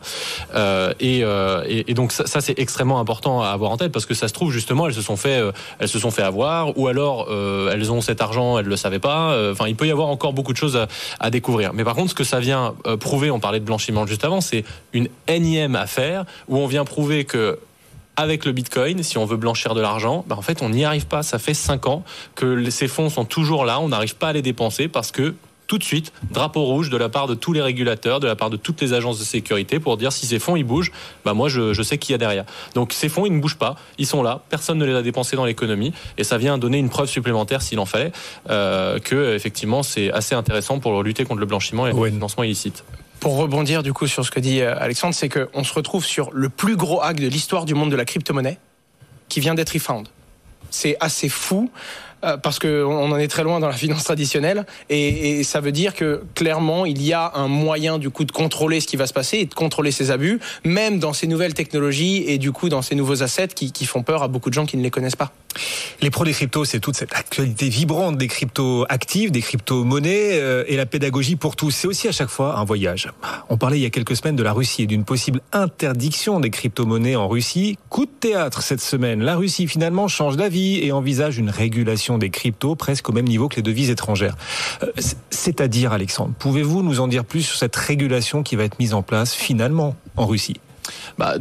Euh, 0.55 0.93
euh, 1.03 1.65
et, 1.67 1.95
donc 1.95 2.13
ça, 2.13 2.41
c'est 2.41 2.59
extrêmement 2.59 3.01
important 3.01 3.43
à 3.43 3.49
avoir 3.49 3.71
en 3.71 3.77
tête 3.77 3.93
parce 3.93 4.07
que 4.07 4.15
ça 4.15 4.29
se 4.29 4.33
trouve 4.33 4.53
justement 4.53 4.87
elles 4.87 4.95
se 4.95 5.03
sont 5.03 5.17
fait, 5.17 5.41
euh, 5.41 5.53
elles 5.79 5.89
se 5.89 5.99
sont 5.99 6.11
fait 6.11 6.23
avoir 6.23 6.77
ou 6.79 6.89
alors 6.89 7.29
elles 7.73 7.93
ont 7.93 8.01
cet 8.01 8.21
argent, 8.21 8.59
elles 8.59 8.67
le 8.67 8.77
savaient 8.77 8.99
pas. 8.99 9.51
Enfin, 9.51 9.67
il 9.69 9.77
peut 9.77 9.87
y 9.87 9.91
avoir 9.91 10.09
encore 10.09 10.33
beaucoup 10.33 10.53
de 10.53 10.59
choses 10.59 10.77
à, 10.77 10.89
à 11.21 11.31
découvrir. 11.31 11.73
Mais 11.73 11.85
par 11.85 11.95
contre, 11.95 12.11
ce 12.11 12.15
que 12.15 12.25
ça 12.25 12.41
vient 12.41 12.75
prouver, 13.01 13.31
on 13.31 13.41
parlait 13.41 13.61
de 13.61 13.65
blanchiment 13.65 14.07
juste 14.07 14.25
avant, 14.25 14.41
c'est 14.41 14.65
une 14.93 15.09
énième 15.29 15.77
affaire 15.77 16.25
où 16.49 16.59
on 16.59 16.67
vient 16.67 16.85
prouver 16.85 17.25
que 17.25 17.59
avec 18.17 18.45
le 18.45 18.53
Bitcoin, 18.53 19.03
si 19.03 19.19
on 19.19 19.25
veut 19.25 19.37
blanchir 19.37 19.75
de 19.75 19.81
l'argent, 19.81 20.25
ben 20.29 20.37
en 20.37 20.43
fait, 20.43 20.63
on 20.63 20.71
n'y 20.71 20.85
arrive 20.85 21.07
pas. 21.07 21.23
Ça 21.23 21.39
fait 21.39 21.55
cinq 21.55 21.87
ans 21.87 22.05
que 22.35 22.71
ces 22.71 22.89
fonds 22.89 23.11
sont 23.11 23.25
toujours 23.25 23.65
là. 23.65 23.81
On 23.81 23.89
n'arrive 23.89 24.17
pas 24.17 24.29
à 24.29 24.33
les 24.33 24.43
dépenser 24.43 24.89
parce 24.89 25.11
que 25.11 25.35
tout 25.67 25.79
de 25.79 25.85
suite, 25.85 26.13
drapeau 26.31 26.63
rouge 26.65 26.91
de 26.91 26.97
la 26.97 27.09
part 27.09 27.27
de 27.27 27.35
tous 27.35 27.53
les 27.53 27.63
régulateurs, 27.63 28.21
de 28.21 28.27
la 28.27 28.37
part 28.37 28.51
de 28.51 28.57
toutes 28.57 28.81
les 28.83 28.93
agences 28.93 29.19
de 29.19 29.25
sécurité 29.25 29.81
pour 29.81 29.97
dire 29.97 30.13
si 30.13 30.27
ces 30.27 30.39
fonds 30.39 30.57
ils 30.57 30.65
bougent, 30.65 30.93
bah 31.25 31.33
moi 31.33 31.49
je, 31.49 31.73
je 31.73 31.83
sais 31.83 31.97
qui 31.99 32.13
y 32.13 32.15
a 32.15 32.19
derrière. 32.19 32.45
Donc 32.75 32.93
ces 32.93 33.09
fonds 33.09 33.25
ils 33.25 33.35
ne 33.35 33.41
bougent 33.41 33.57
pas, 33.57 33.77
ils 33.99 34.07
sont 34.07 34.23
là, 34.23 34.43
personne 34.51 34.79
ne 34.79 34.85
les 34.85 34.95
a 34.95 35.03
dépensés 35.03 35.37
dans 35.37 35.47
l'économie 35.47 35.95
et 36.19 36.25
ça 36.25 36.39
vient 36.39 36.59
donner 36.59 36.79
une 36.79 36.91
preuve 36.91 37.09
supplémentaire 37.09 37.63
s'il 37.63 37.79
en 37.79 37.87
fallait 37.87 38.13
euh, 38.51 38.99
que 38.99 39.35
effectivement 39.35 39.83
c'est 39.83 40.13
assez 40.13 40.35
intéressant 40.35 40.81
pour 40.81 41.03
lutter 41.03 41.25
contre 41.25 41.41
le 41.41 41.47
blanchiment 41.47 41.87
et 41.87 41.93
le 41.93 42.11
financement 42.11 42.43
illicite 42.43 42.85
pour 43.25 43.38
rebondir 43.38 43.82
du 43.82 43.94
coup 43.94 44.06
sur 44.06 44.23
ce 44.23 44.31
que 44.31 44.38
dit 44.38 44.61
euh, 44.61 44.76
Alexandre, 44.79 45.15
c'est 45.15 45.31
qu'on 45.31 45.65
se 45.65 45.73
retrouve 45.73 46.05
sur 46.05 46.31
le 46.35 46.50
plus 46.50 46.76
gros 46.76 47.00
hack 47.00 47.19
de 47.19 47.26
l'histoire 47.26 47.65
du 47.65 47.73
monde 47.73 47.91
de 47.91 47.97
la 47.97 48.05
crypto-monnaie 48.05 48.59
qui 49.31 49.41
vient 49.41 49.55
d'être 49.55 49.71
refound. 49.71 50.09
C'est 50.69 50.99
assez 51.00 51.31
fou. 51.31 51.71
Euh, 52.23 52.37
parce 52.37 52.59
qu'on 52.59 53.12
en 53.12 53.17
est 53.17 53.29
très 53.29 53.43
loin 53.43 53.61
dans 53.61 53.69
la 53.69 53.76
finance 53.76 54.05
traditionnelle 54.05 54.67
et, 54.91 55.43
ça 55.43 55.61
veut 55.61 55.73
dire 55.73 55.94
que 55.94 56.23
clairement 56.35 56.87
il 56.87 57.03
y 57.03 57.12
a 57.12 57.32
un 57.35 57.49
moyen 57.49 57.99
du 57.99 58.09
coup 58.09 58.25
de 58.25 58.32
contrôler 58.32 58.81
ce 58.81 58.87
qui 58.87 58.97
va 58.97 59.06
se 59.06 59.12
passer 59.12 59.38
et 59.38 59.47
de 59.47 59.55
contrôler 59.55 59.91
ces 59.91 60.11
abus, 60.11 60.38
même 60.65 60.99
dans 60.99 61.15
ces 61.15 61.27
nouvelles 61.27 61.55
technologies 61.55 62.25
et 62.27 62.37
du 62.37 62.53
coup 62.53 62.69
dans 62.69 62.82
ces 62.82 62.94
nouveaux 62.94 63.22
assets 63.22 63.49
qui 63.49 63.87
font 63.87 64.03
peur 64.03 64.22
à 64.22 64.29
beaucoup 64.29 64.51
de 64.51 64.55
gens 64.55 64.67
qui 64.67 64.77
ne 64.77 64.82
les 64.82 64.91
connaissent 64.91 65.17
pas. 65.17 65.32
Les 66.01 66.11
pros 66.11 66.25
des 66.25 66.32
cryptos, 66.32 66.65
c'est 66.65 66.81
toute 66.81 66.96
cette 66.96 67.15
actualité 67.15 67.69
vibrante 67.69 68.19
des 68.19 68.29
cryptos 68.29 68.84
actives, 68.89 69.31
des 69.31 69.41
crypto-monnaies 69.41 70.41
euh, 70.41 70.65
et 70.67 70.77
la 70.77 70.87
pédagogie 70.87 71.37
pour 71.37 71.56
tous. 71.56 71.70
C'est 71.70 71.87
aussi 71.87 72.08
à 72.08 72.13
chaque 72.13 72.29
fois 72.29 72.58
un 72.58 72.65
voyage. 72.65 73.11
On 73.49 73.56
parlait 73.56 73.79
il 73.79 73.82
y 73.82 73.87
a 73.87 73.91
quelques 73.91 74.17
semaines 74.17 74.37
de 74.37 74.43
la 74.43 74.53
Russie 74.53 74.82
et 74.82 74.87
d'une 74.87 75.05
possible 75.05 75.41
interdiction 75.53 76.41
des 76.41 76.51
crypto-monnaies 76.51 77.17
en 77.17 77.29
Russie. 77.29 77.79
Coup 77.89 78.06
de 78.06 78.11
théâtre 78.11 78.63
cette 78.63 78.81
semaine. 78.81 79.23
La 79.23 79.37
Russie 79.37 79.67
finalement 79.67 80.08
change 80.08 80.37
d'avis 80.37 80.81
et 80.84 80.93
envisage 80.93 81.39
une 81.39 81.51
régulation 81.51 82.19
des 82.19 82.31
cryptos 82.31 82.75
presque 82.75 83.08
au 83.08 83.13
même 83.13 83.29
niveau 83.29 83.49
que 83.49 83.56
les 83.56 83.63
devises 83.63 83.91
étrangères. 83.91 84.37
Euh, 84.82 84.93
c'est-à-dire, 85.31 85.93
Alexandre, 85.93 86.32
pouvez-vous 86.39 86.82
nous 86.82 87.01
en 87.01 87.08
dire 87.08 87.25
plus 87.25 87.43
sur 87.43 87.56
cette 87.56 87.77
régulation 87.77 88.43
qui 88.43 88.56
va 88.56 88.65
être 88.65 88.79
mise 88.79 88.94
en 88.94 89.03
place 89.03 89.34
finalement 89.34 89.96
en 90.17 90.27
Russie? 90.27 90.56
Bah, 91.19 91.37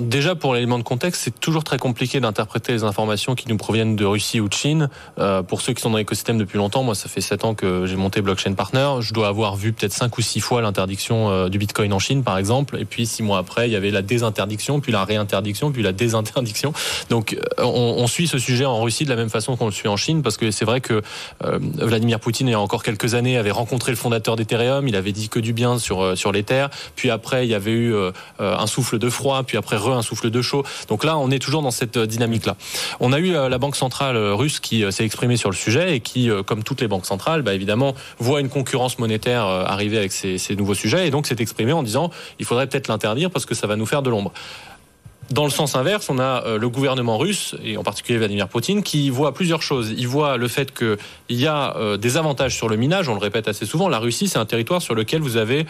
déjà, 0.00 0.34
pour 0.34 0.54
l'élément 0.54 0.78
de 0.78 0.82
contexte, 0.82 1.22
c'est 1.22 1.40
toujours 1.40 1.64
très 1.64 1.78
compliqué 1.78 2.20
d'interpréter 2.20 2.72
les 2.72 2.84
informations 2.84 3.34
qui 3.34 3.48
nous 3.48 3.56
proviennent 3.56 3.96
de 3.96 4.04
Russie 4.04 4.40
ou 4.40 4.48
de 4.48 4.54
Chine. 4.54 4.88
Euh, 5.18 5.42
pour 5.42 5.60
ceux 5.60 5.72
qui 5.72 5.82
sont 5.82 5.90
dans 5.90 5.98
l'écosystème 5.98 6.38
depuis 6.38 6.58
longtemps, 6.58 6.82
moi, 6.82 6.94
ça 6.94 7.08
fait 7.08 7.20
sept 7.20 7.44
ans 7.44 7.54
que 7.54 7.86
j'ai 7.86 7.96
monté 7.96 8.20
Blockchain 8.20 8.54
Partner. 8.54 8.88
Je 9.00 9.12
dois 9.12 9.28
avoir 9.28 9.56
vu 9.56 9.72
peut-être 9.72 9.92
cinq 9.92 10.16
ou 10.18 10.22
six 10.22 10.40
fois 10.40 10.62
l'interdiction 10.62 11.30
euh, 11.30 11.48
du 11.48 11.58
Bitcoin 11.58 11.92
en 11.92 11.98
Chine, 11.98 12.22
par 12.22 12.38
exemple. 12.38 12.78
Et 12.78 12.84
puis, 12.84 13.06
six 13.06 13.22
mois 13.22 13.38
après, 13.38 13.68
il 13.68 13.72
y 13.72 13.76
avait 13.76 13.90
la 13.90 14.02
désinterdiction, 14.02 14.80
puis 14.80 14.92
la 14.92 15.04
réinterdiction, 15.04 15.72
puis 15.72 15.82
la 15.82 15.92
désinterdiction. 15.92 16.72
Donc, 17.10 17.36
euh, 17.58 17.64
on, 17.64 18.06
suit 18.06 18.26
ce 18.26 18.38
sujet 18.38 18.64
en 18.64 18.80
Russie 18.80 19.04
de 19.04 19.10
la 19.10 19.16
même 19.16 19.30
façon 19.30 19.56
qu'on 19.56 19.66
le 19.66 19.72
suit 19.72 19.88
en 19.88 19.96
Chine, 19.96 20.22
parce 20.22 20.36
que 20.36 20.50
c'est 20.50 20.64
vrai 20.64 20.80
que 20.80 21.02
Vladimir 21.40 22.20
Poutine, 22.20 22.46
il 22.46 22.52
y 22.52 22.54
a 22.54 22.60
encore 22.60 22.82
quelques 22.82 23.14
années, 23.14 23.38
avait 23.38 23.50
rencontré 23.50 23.90
le 23.90 23.96
fondateur 23.96 24.36
d'Ethereum. 24.36 24.86
Il 24.86 24.94
avait 24.94 25.12
dit 25.12 25.28
que 25.28 25.40
du 25.40 25.52
bien 25.52 25.78
sur, 25.78 26.16
sur 26.16 26.32
l'Ether. 26.32 26.66
Puis 26.94 27.10
après, 27.10 27.46
il 27.46 27.50
y 27.50 27.54
avait 27.54 27.72
eu 27.72 27.94
un 28.38 28.66
souffle 28.66 28.98
de 28.98 29.08
froid. 29.08 29.42
Puis 29.42 29.56
après, 29.56 29.76
un 29.92 30.02
souffle 30.02 30.30
de 30.30 30.42
chaud. 30.42 30.64
Donc 30.88 31.04
là, 31.04 31.18
on 31.18 31.30
est 31.30 31.38
toujours 31.38 31.62
dans 31.62 31.70
cette 31.70 31.96
euh, 31.96 32.06
dynamique-là. 32.06 32.56
On 33.00 33.12
a 33.12 33.18
eu 33.18 33.34
euh, 33.34 33.48
la 33.48 33.58
Banque 33.58 33.76
centrale 33.76 34.16
euh, 34.16 34.34
russe 34.34 34.60
qui 34.60 34.84
s'est 34.90 35.04
exprimée 35.04 35.36
sur 35.36 35.50
le 35.50 35.56
sujet 35.56 35.96
et 35.96 36.00
qui, 36.00 36.30
comme 36.46 36.62
toutes 36.62 36.80
les 36.80 36.88
banques 36.88 37.06
centrales, 37.06 37.42
bah, 37.42 37.54
évidemment, 37.54 37.94
voit 38.18 38.40
une 38.40 38.48
concurrence 38.48 38.98
monétaire 38.98 39.44
arriver 39.44 39.98
avec 39.98 40.12
ces 40.12 40.56
nouveaux 40.56 40.74
sujets 40.74 41.06
et 41.06 41.10
donc 41.10 41.26
s'est 41.26 41.36
exprimée 41.38 41.72
en 41.72 41.82
disant 41.82 42.10
il 42.38 42.44
faudrait 42.44 42.66
peut-être 42.66 42.88
l'interdire 42.88 43.30
parce 43.30 43.46
que 43.46 43.54
ça 43.54 43.66
va 43.66 43.76
nous 43.76 43.86
faire 43.86 44.02
de 44.02 44.10
l'ombre 44.10 44.32
Dans 45.30 45.44
le 45.44 45.50
sens 45.50 45.74
inverse, 45.74 46.10
on 46.10 46.18
a 46.18 46.44
euh, 46.44 46.58
le 46.58 46.68
gouvernement 46.68 47.16
russe, 47.16 47.54
et 47.62 47.76
en 47.76 47.82
particulier 47.82 48.18
Vladimir 48.18 48.48
Poutine, 48.48 48.82
qui 48.82 49.10
voit 49.10 49.32
plusieurs 49.32 49.62
choses. 49.62 49.92
Il 49.96 50.06
voit 50.06 50.36
le 50.36 50.48
fait 50.48 50.76
qu'il 50.76 50.96
y 51.30 51.46
a 51.46 51.76
euh, 51.76 51.96
des 51.96 52.16
avantages 52.16 52.54
sur 52.54 52.68
le 52.68 52.76
minage, 52.76 53.08
on 53.08 53.14
le 53.14 53.20
répète 53.20 53.48
assez 53.48 53.64
souvent, 53.64 53.88
la 53.88 53.98
Russie, 53.98 54.28
c'est 54.28 54.38
un 54.38 54.44
territoire 54.44 54.82
sur 54.82 54.94
lequel 54.94 55.22
vous 55.22 55.36
avez, 55.36 55.66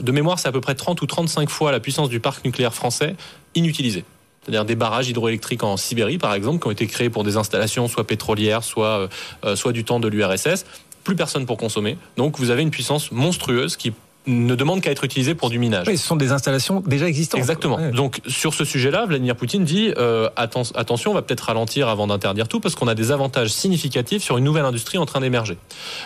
de 0.00 0.12
mémoire, 0.12 0.38
c'est 0.38 0.48
à 0.48 0.52
peu 0.52 0.60
près 0.60 0.74
30 0.74 1.02
ou 1.02 1.06
35 1.06 1.50
fois 1.50 1.70
la 1.72 1.80
puissance 1.80 2.08
du 2.08 2.20
parc 2.20 2.44
nucléaire 2.44 2.74
français 2.74 3.14
inutilisé 3.54 4.04
c'est-à-dire 4.42 4.66
des 4.66 4.76
barrages 4.76 5.08
hydroélectriques 5.08 5.62
en 5.62 5.78
Sibérie, 5.78 6.18
par 6.18 6.34
exemple, 6.34 6.60
qui 6.60 6.66
ont 6.66 6.70
été 6.70 6.86
créés 6.86 7.08
pour 7.08 7.24
des 7.24 7.38
installations 7.38 7.88
soit 7.88 8.06
pétrolières, 8.06 8.62
soit, 8.62 9.08
soit 9.54 9.72
du 9.72 9.84
temps 9.84 10.00
de 10.00 10.08
l'URSS. 10.08 10.66
Plus 11.02 11.16
personne 11.16 11.46
pour 11.46 11.56
consommer. 11.56 11.96
Donc 12.18 12.38
vous 12.38 12.50
avez 12.50 12.60
une 12.60 12.70
puissance 12.70 13.10
monstrueuse 13.10 13.78
qui 13.78 13.94
ne 14.26 14.54
demande 14.54 14.80
qu'à 14.80 14.90
être 14.90 15.04
utilisé 15.04 15.34
pour 15.34 15.50
du 15.50 15.58
minage. 15.58 15.86
Oui, 15.86 15.98
ce 15.98 16.06
sont 16.06 16.16
des 16.16 16.32
installations 16.32 16.82
déjà 16.86 17.06
existantes. 17.06 17.38
Exactement. 17.38 17.78
Donc 17.90 18.20
sur 18.26 18.54
ce 18.54 18.64
sujet-là, 18.64 19.06
Vladimir 19.06 19.36
Poutine 19.36 19.64
dit 19.64 19.92
euh, 19.98 20.28
attention, 20.36 21.10
on 21.10 21.14
va 21.14 21.22
peut-être 21.22 21.42
ralentir 21.42 21.88
avant 21.88 22.06
d'interdire 22.06 22.48
tout 22.48 22.60
parce 22.60 22.74
qu'on 22.74 22.88
a 22.88 22.94
des 22.94 23.12
avantages 23.12 23.50
significatifs 23.50 24.22
sur 24.22 24.38
une 24.38 24.44
nouvelle 24.44 24.64
industrie 24.64 24.98
en 24.98 25.06
train 25.06 25.20
d'émerger. 25.20 25.58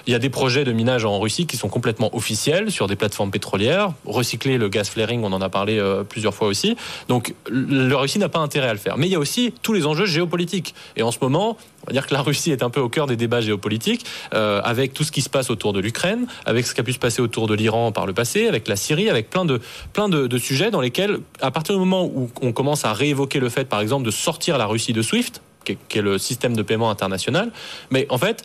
Il 0.06 0.12
y 0.12 0.16
a 0.16 0.18
des 0.18 0.30
projets 0.30 0.64
de 0.64 0.72
minage 0.72 1.04
en 1.04 1.18
Russie 1.20 1.46
qui 1.46 1.56
sont 1.56 1.68
complètement 1.68 2.14
officiels 2.14 2.70
sur 2.70 2.86
des 2.86 2.96
plateformes 2.96 3.30
pétrolières, 3.30 3.92
recycler 4.04 4.58
le 4.58 4.68
gaz 4.68 4.88
flaring, 4.88 5.22
on 5.22 5.32
en 5.32 5.40
a 5.40 5.48
parlé 5.48 5.78
euh, 5.78 6.02
plusieurs 6.02 6.34
fois 6.34 6.48
aussi. 6.48 6.76
Donc 7.08 7.34
la 7.50 7.98
Russie 7.98 8.18
n'a 8.18 8.28
pas 8.28 8.40
intérêt 8.40 8.68
à 8.68 8.72
le 8.72 8.78
faire. 8.78 8.96
Mais 8.96 9.06
il 9.06 9.12
y 9.12 9.16
a 9.16 9.20
aussi 9.20 9.52
tous 9.62 9.72
les 9.72 9.86
enjeux 9.86 10.06
géopolitiques. 10.06 10.74
Et 10.96 11.02
en 11.02 11.12
ce 11.12 11.18
moment, 11.20 11.56
on 11.84 11.86
va 11.86 11.92
dire 11.92 12.06
que 12.06 12.14
la 12.14 12.22
Russie 12.22 12.50
est 12.50 12.62
un 12.62 12.70
peu 12.70 12.80
au 12.80 12.88
cœur 12.88 13.06
des 13.06 13.16
débats 13.16 13.40
géopolitiques, 13.40 14.04
euh, 14.34 14.60
avec 14.64 14.92
tout 14.92 15.04
ce 15.04 15.12
qui 15.12 15.22
se 15.22 15.30
passe 15.30 15.50
autour 15.50 15.72
de 15.72 15.80
l'Ukraine, 15.80 16.26
avec 16.44 16.66
ce 16.66 16.74
qui 16.74 16.80
a 16.80 16.84
pu 16.84 16.92
se 16.92 16.98
passer 16.98 17.22
autour 17.22 17.46
de 17.46 17.54
l'Iran 17.54 17.92
par 17.92 18.06
le 18.08 18.14
passé, 18.14 18.48
avec 18.48 18.66
la 18.66 18.74
Syrie, 18.74 19.08
avec 19.08 19.30
plein 19.30 19.44
de 19.44 20.38
sujets 20.38 20.72
dans 20.72 20.80
lesquels, 20.80 21.20
à 21.40 21.52
partir 21.52 21.74
du 21.74 21.78
moment 21.78 22.04
où 22.04 22.28
on 22.42 22.52
commence 22.52 22.84
à 22.84 22.92
réévoquer 22.92 23.38
le 23.38 23.48
fait, 23.48 23.68
par 23.68 23.80
exemple, 23.80 24.04
de 24.04 24.10
sortir 24.10 24.58
la 24.58 24.66
Russie 24.66 24.92
de 24.92 25.02
SWIFT, 25.02 25.40
qui 25.64 25.98
est 25.98 26.02
le 26.02 26.18
système 26.18 26.56
de 26.56 26.62
paiement 26.62 26.90
international, 26.90 27.52
mais 27.90 28.06
en 28.10 28.18
fait, 28.18 28.44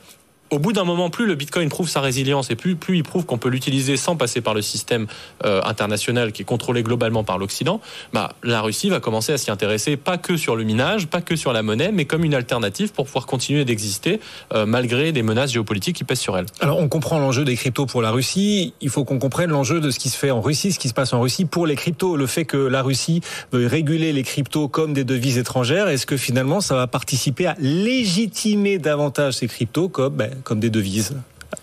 au 0.53 0.59
bout 0.59 0.71
d'un 0.71 0.83
moment, 0.83 1.09
plus 1.09 1.25
le 1.25 1.33
Bitcoin 1.33 1.67
prouve 1.67 1.89
sa 1.89 1.99
résilience 1.99 2.51
et 2.51 2.55
plus, 2.55 2.77
il 2.89 3.03
prouve 3.03 3.25
qu'on 3.25 3.39
peut 3.39 3.49
l'utiliser 3.49 3.97
sans 3.97 4.15
passer 4.15 4.39
par 4.39 4.53
le 4.53 4.61
système 4.61 5.07
euh, 5.45 5.61
international 5.65 6.31
qui 6.31 6.43
est 6.43 6.45
contrôlé 6.45 6.83
globalement 6.83 7.23
par 7.23 7.39
l'Occident, 7.39 7.81
bah, 8.13 8.33
la 8.43 8.61
Russie 8.61 8.89
va 8.89 8.99
commencer 8.99 9.33
à 9.33 9.37
s'y 9.37 9.49
intéresser 9.49 9.97
pas 9.97 10.17
que 10.17 10.37
sur 10.37 10.55
le 10.55 10.63
minage, 10.63 11.07
pas 11.07 11.21
que 11.21 11.35
sur 11.35 11.53
la 11.53 11.63
monnaie, 11.63 11.91
mais 11.91 12.05
comme 12.05 12.23
une 12.23 12.35
alternative 12.35 12.93
pour 12.93 13.05
pouvoir 13.05 13.25
continuer 13.25 13.65
d'exister 13.65 14.19
euh, 14.53 14.65
malgré 14.67 15.11
des 15.11 15.23
menaces 15.23 15.51
géopolitiques 15.51 15.95
qui 15.95 16.03
pèsent 16.03 16.19
sur 16.19 16.37
elle. 16.37 16.45
Alors 16.59 16.77
on 16.77 16.87
comprend 16.87 17.17
l'enjeu 17.17 17.45
des 17.45 17.55
cryptos 17.55 17.87
pour 17.87 18.03
la 18.03 18.11
Russie, 18.11 18.73
il 18.79 18.89
faut 18.89 19.03
qu'on 19.05 19.17
comprenne 19.17 19.49
l'enjeu 19.49 19.81
de 19.81 19.89
ce 19.89 19.97
qui 19.97 20.09
se 20.09 20.17
fait 20.17 20.31
en 20.31 20.41
Russie, 20.41 20.71
ce 20.71 20.79
qui 20.79 20.87
se 20.87 20.93
passe 20.93 21.13
en 21.13 21.21
Russie 21.21 21.45
pour 21.45 21.65
les 21.65 21.75
cryptos. 21.75 22.15
Le 22.15 22.27
fait 22.27 22.45
que 22.45 22.57
la 22.57 22.83
Russie 22.83 23.21
veuille 23.51 23.67
réguler 23.67 24.13
les 24.13 24.23
cryptos 24.23 24.67
comme 24.67 24.93
des 24.93 25.03
devises 25.03 25.39
étrangères, 25.39 25.87
est-ce 25.87 26.05
que 26.05 26.17
finalement 26.17 26.61
ça 26.61 26.75
va 26.75 26.85
participer 26.85 27.47
à 27.47 27.55
légitimer 27.59 28.77
davantage 28.77 29.33
ces 29.33 29.47
cryptos 29.47 29.89
comme 29.89 30.13
ben, 30.13 30.31
comme 30.43 30.59
des 30.59 30.69
devises 30.69 31.15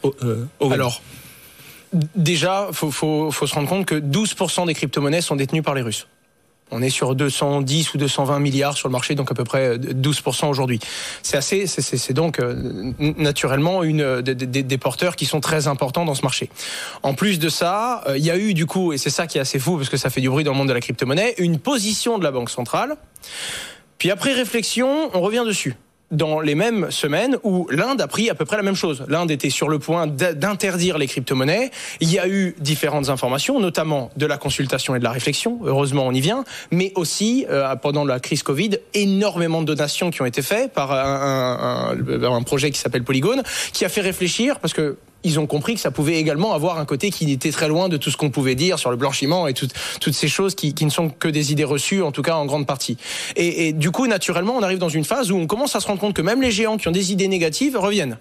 euh, 0.04 0.46
Alors, 0.60 1.02
déjà, 1.92 2.68
il 2.70 2.74
faut, 2.74 3.30
se 3.30 3.54
rendre 3.54 3.68
compte 3.68 3.86
que 3.86 3.94
12% 3.94 4.66
des 4.66 4.74
crypto-monnaies 4.74 5.20
sont 5.20 5.36
détenues 5.36 5.62
par 5.62 5.74
les 5.74 5.82
Russes. 5.82 6.06
On 6.72 6.82
est 6.82 6.90
sur 6.90 7.16
210 7.16 7.94
ou 7.94 7.98
220 7.98 8.38
milliards 8.38 8.76
sur 8.76 8.86
le 8.86 8.92
marché, 8.92 9.16
donc 9.16 9.32
à 9.32 9.34
peu 9.34 9.42
près 9.42 9.76
12% 9.76 10.48
aujourd'hui. 10.48 10.78
C'est 11.22 11.36
assez, 11.36 11.66
c'est 11.66 12.12
donc 12.12 12.38
euh, 12.38 12.92
naturellement 12.98 13.82
une 13.82 14.22
des, 14.22 14.34
des, 14.34 14.78
porteurs 14.78 15.16
qui 15.16 15.26
sont 15.26 15.40
très 15.40 15.66
importants 15.66 16.04
dans 16.04 16.14
ce 16.14 16.22
marché. 16.22 16.48
En 17.02 17.14
plus 17.14 17.40
de 17.40 17.48
ça, 17.48 18.04
euh, 18.06 18.16
il 18.16 18.24
y 18.24 18.30
a 18.30 18.38
eu 18.38 18.54
du 18.54 18.66
coup, 18.66 18.92
et 18.92 18.98
c'est 18.98 19.10
ça 19.10 19.26
qui 19.26 19.38
est 19.38 19.40
assez 19.40 19.58
fou 19.58 19.78
parce 19.78 19.88
que 19.88 19.96
ça 19.96 20.10
fait 20.10 20.20
du 20.20 20.30
bruit 20.30 20.44
dans 20.44 20.52
le 20.52 20.58
monde 20.58 20.68
de 20.68 20.72
la 20.72 20.80
crypto-monnaie, 20.80 21.34
une 21.38 21.58
position 21.58 22.18
de 22.18 22.24
la 22.24 22.30
banque 22.30 22.50
centrale. 22.50 22.96
Puis 23.98 24.12
après 24.12 24.32
réflexion, 24.32 25.10
on 25.12 25.20
revient 25.20 25.42
dessus 25.44 25.74
dans 26.10 26.40
les 26.40 26.54
mêmes 26.54 26.90
semaines 26.90 27.36
où 27.42 27.66
l'Inde 27.70 28.00
a 28.00 28.08
pris 28.08 28.30
à 28.30 28.34
peu 28.34 28.44
près 28.44 28.56
la 28.56 28.62
même 28.62 28.74
chose. 28.74 29.04
L'Inde 29.08 29.30
était 29.30 29.50
sur 29.50 29.68
le 29.68 29.78
point 29.78 30.06
d'interdire 30.06 30.98
les 30.98 31.06
crypto-monnaies. 31.06 31.70
Il 32.00 32.12
y 32.12 32.18
a 32.18 32.28
eu 32.28 32.56
différentes 32.58 33.08
informations, 33.08 33.60
notamment 33.60 34.10
de 34.16 34.26
la 34.26 34.36
consultation 34.36 34.94
et 34.94 34.98
de 34.98 35.04
la 35.04 35.12
réflexion. 35.12 35.60
Heureusement, 35.64 36.06
on 36.06 36.12
y 36.12 36.20
vient. 36.20 36.44
Mais 36.70 36.92
aussi, 36.96 37.46
euh, 37.48 37.76
pendant 37.76 38.04
la 38.04 38.20
crise 38.20 38.42
Covid, 38.42 38.78
énormément 38.94 39.60
de 39.60 39.66
donations 39.66 40.10
qui 40.10 40.22
ont 40.22 40.26
été 40.26 40.42
faites 40.42 40.72
par 40.72 40.92
un, 40.92 41.94
un, 41.94 42.32
un 42.32 42.42
projet 42.42 42.70
qui 42.70 42.78
s'appelle 42.78 43.04
Polygone, 43.04 43.42
qui 43.72 43.84
a 43.84 43.88
fait 43.88 44.00
réfléchir, 44.00 44.58
parce 44.58 44.74
que 44.74 44.96
ils 45.24 45.38
ont 45.38 45.46
compris 45.46 45.74
que 45.74 45.80
ça 45.80 45.90
pouvait 45.90 46.16
également 46.16 46.52
avoir 46.52 46.78
un 46.78 46.84
côté 46.84 47.10
qui 47.10 47.30
était 47.30 47.50
très 47.50 47.68
loin 47.68 47.88
de 47.88 47.96
tout 47.96 48.10
ce 48.10 48.16
qu'on 48.16 48.30
pouvait 48.30 48.54
dire 48.54 48.78
sur 48.78 48.90
le 48.90 48.96
blanchiment 48.96 49.46
et 49.46 49.54
toutes 49.54 49.72
ces 50.12 50.28
choses 50.28 50.54
qui, 50.54 50.74
ne 50.84 50.90
sont 50.90 51.10
que 51.10 51.28
des 51.28 51.52
idées 51.52 51.64
reçues, 51.64 52.02
en 52.02 52.12
tout 52.12 52.22
cas 52.22 52.34
en 52.34 52.46
grande 52.46 52.66
partie. 52.66 52.96
Et 53.36 53.72
du 53.72 53.90
coup, 53.90 54.06
naturellement, 54.06 54.54
on 54.56 54.62
arrive 54.62 54.78
dans 54.78 54.88
une 54.88 55.04
phase 55.04 55.30
où 55.30 55.36
on 55.36 55.46
commence 55.46 55.76
à 55.76 55.80
se 55.80 55.86
rendre 55.86 56.00
compte 56.00 56.14
que 56.14 56.22
même 56.22 56.42
les 56.42 56.50
géants 56.50 56.76
qui 56.76 56.88
ont 56.88 56.92
des 56.92 57.12
idées 57.12 57.28
négatives 57.28 57.76
reviennent. 57.76 58.18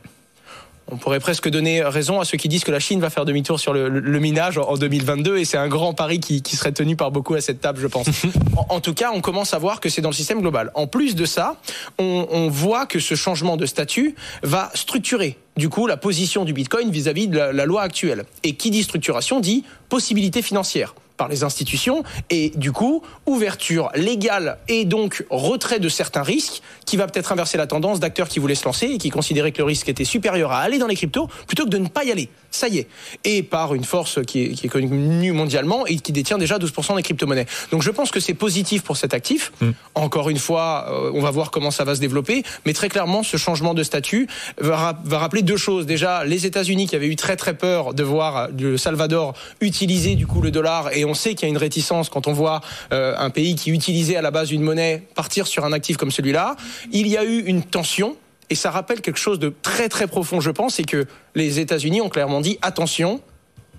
On 0.92 0.98
pourrait 0.98 1.20
presque 1.20 1.50
donner 1.50 1.84
raison 1.84 2.20
à 2.20 2.26
ceux 2.26 2.38
qui 2.38 2.48
disent 2.48 2.64
que 2.64 2.72
la 2.72 2.80
Chine 2.80 3.00
va 3.00 3.10
faire 3.10 3.26
demi-tour 3.26 3.60
sur 3.60 3.74
le, 3.74 3.90
le, 3.90 4.20
minage 4.20 4.58
en 4.58 4.76
2022 4.76 5.38
et 5.38 5.46
c'est 5.46 5.58
un 5.58 5.68
grand 5.68 5.94
pari 5.94 6.20
qui, 6.20 6.42
qui, 6.42 6.56
serait 6.56 6.72
tenu 6.72 6.96
par 6.96 7.12
beaucoup 7.12 7.36
à 7.36 7.42
cette 7.42 7.62
table, 7.62 7.80
je 7.80 7.88
pense. 7.88 8.08
en, 8.58 8.76
en, 8.76 8.80
tout 8.80 8.94
cas, 8.94 9.12
on 9.14 9.22
commence 9.22 9.54
à 9.54 9.60
voir 9.60 9.80
que 9.80 9.90
c'est 9.90 10.02
dans 10.02 10.10
le 10.10 10.16
système 10.16 10.42
global. 10.42 10.72
En 10.74 10.88
plus 10.88 11.16
de 11.16 11.26
ça, 11.26 11.58
on, 12.00 12.28
on 12.32 12.50
voit 12.50 12.86
que 12.86 13.00
ce 13.00 13.16
changement 13.16 13.56
de 13.56 13.66
statut 13.66 14.16
va 14.42 14.72
structurer 14.74 15.38
du 15.58 15.70
coup 15.70 15.88
la 15.88 15.98
position 15.98 16.46
du 16.46 16.54
Bitcoin 16.54 16.90
vis-à-vis 16.90 17.28
-vis 17.28 17.30
de 17.30 17.38
la, 17.38 17.54
la 17.54 17.66
loi 17.66 17.82
actuelle. 17.82 18.24
Et 18.44 18.56
qui 18.56 18.72
dit 18.72 18.84
structuration 18.84 19.40
dit 19.40 19.64
possibilité 19.90 20.42
financière 20.42 20.94
par 21.20 21.28
les 21.28 21.44
institutions 21.44 22.04
et 22.30 22.52
du 22.56 22.72
coup 22.72 23.04
ouverture 23.26 23.92
légale 23.94 24.58
et 24.70 24.86
donc 24.86 25.26
retrait 25.30 25.80
de 25.80 25.90
certains 25.90 26.24
risques 26.24 26.62
qui 26.86 26.96
va 26.96 27.08
peut-être 27.08 27.34
inverser 27.34 27.58
la 27.58 27.68
tendance 27.68 28.00
d'acteurs 28.00 28.30
qui 28.30 28.40
voulaient 28.40 28.56
se 28.56 28.64
lancer 28.64 28.86
et 28.88 28.98
qui 28.98 29.10
considéraient 29.10 29.52
que 29.52 29.58
le 29.58 29.66
risque 29.66 29.90
était 29.90 30.06
supérieur 30.06 30.54
à 30.54 30.60
aller 30.60 30.78
dans 30.80 30.88
les 30.88 30.96
cryptos 30.96 31.28
plutôt 31.46 31.66
que 31.66 31.70
de 31.70 31.78
ne 31.78 31.90
pas 31.90 32.06
y 32.06 32.12
aller. 32.12 32.30
Ça 32.52 32.68
y 32.68 32.80
est. 32.80 32.88
Et 33.26 33.44
par 33.44 33.76
une 33.76 33.84
force 33.84 34.20
qui 34.26 34.46
est, 34.46 34.50
qui 34.54 34.66
est 34.66 34.70
connue 34.70 35.34
mondialement 35.34 35.86
et 35.86 35.98
qui 35.98 36.12
détient 36.12 36.38
déjà 36.38 36.58
12% 36.58 36.96
des 36.96 37.04
crypto-monnaies. 37.04 37.46
Donc 37.72 37.84
je 37.84 37.92
pense 37.92 38.12
que 38.12 38.20
c'est 38.20 38.34
positif 38.34 38.82
pour 38.82 38.98
cet 38.98 39.14
actif. 39.14 39.52
Mm. 39.62 39.72
Encore 39.96 40.30
une 40.30 40.40
fois, 40.40 40.88
euh, 40.90 41.12
on 41.14 41.22
va 41.22 41.32
voir 41.32 41.52
comment 41.52 41.70
ça 41.70 41.84
va 41.84 41.96
se 41.96 42.00
développer. 42.00 42.44
Mais 42.66 42.74
très 42.74 42.88
clairement, 42.88 43.24
ce 43.24 43.38
changement 43.38 43.74
de 43.74 43.84
statut 43.84 44.28
va, 44.58 45.00
va 45.04 45.20
rappeler 45.20 45.42
deux 45.42 45.58
choses. 45.58 45.86
Déjà, 45.86 46.24
les 46.24 46.46
États-Unis 46.46 46.88
qui 46.88 46.96
avaient 46.96 47.08
eu 47.08 47.18
très 47.18 47.36
très 47.36 47.54
peur 47.54 47.94
de 47.94 48.04
voir 48.04 48.48
le 48.58 48.78
Salvador 48.78 49.34
utiliser 49.60 50.16
du 50.16 50.26
coup 50.26 50.42
le 50.42 50.50
dollar 50.50 50.96
et 50.96 51.06
on 51.10 51.14
sait 51.14 51.36
qu'il 51.36 51.44
y 51.44 51.46
a 51.46 51.50
une 51.50 51.58
réticence 51.58 52.10
quand 52.10 52.28
on 52.28 52.34
voit 52.34 52.62
euh, 52.94 53.16
un 53.18 53.30
pays 53.30 53.56
qui 53.56 53.72
utilisait 53.72 54.16
à 54.16 54.22
la 54.22 54.32
base 54.32 54.52
une 54.52 54.62
monnaie 54.62 55.04
partir 55.16 55.48
sur 55.48 55.66
un 55.66 55.74
actif 55.74 55.98
comme 55.98 56.12
celui-là. 56.12 56.56
Il 56.92 57.08
y 57.08 57.18
a 57.18 57.24
eu 57.24 57.40
une 57.40 57.64
tension. 57.64 58.16
Et 58.52 58.56
ça 58.56 58.72
rappelle 58.72 59.02
quelque 59.02 59.20
chose 59.20 59.38
de 59.38 59.54
très 59.62 59.90
très 59.90 60.08
profond, 60.08 60.42
je 60.42 60.50
pense, 60.50 60.76
c'est 60.76 60.84
que 60.84 61.06
les 61.36 61.60
États-Unis 61.60 62.02
ont 62.02 62.10
clairement 62.10 62.42
dit 62.42 62.58
attention, 62.64 63.22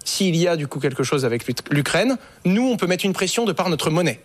s'il 0.05 0.37
y 0.37 0.47
a 0.47 0.55
du 0.55 0.69
coup 0.69 0.79
quelque 0.79 1.03
chose 1.03 1.25
avec 1.25 1.45
l'Ukraine, 1.71 2.19
nous 2.45 2.69
on 2.69 2.77
peut 2.77 2.87
mettre 2.87 3.05
une 3.05 3.13
pression 3.13 3.45
de 3.45 3.53
par 3.53 3.69
notre 3.69 3.91
monnaie. 3.91 4.21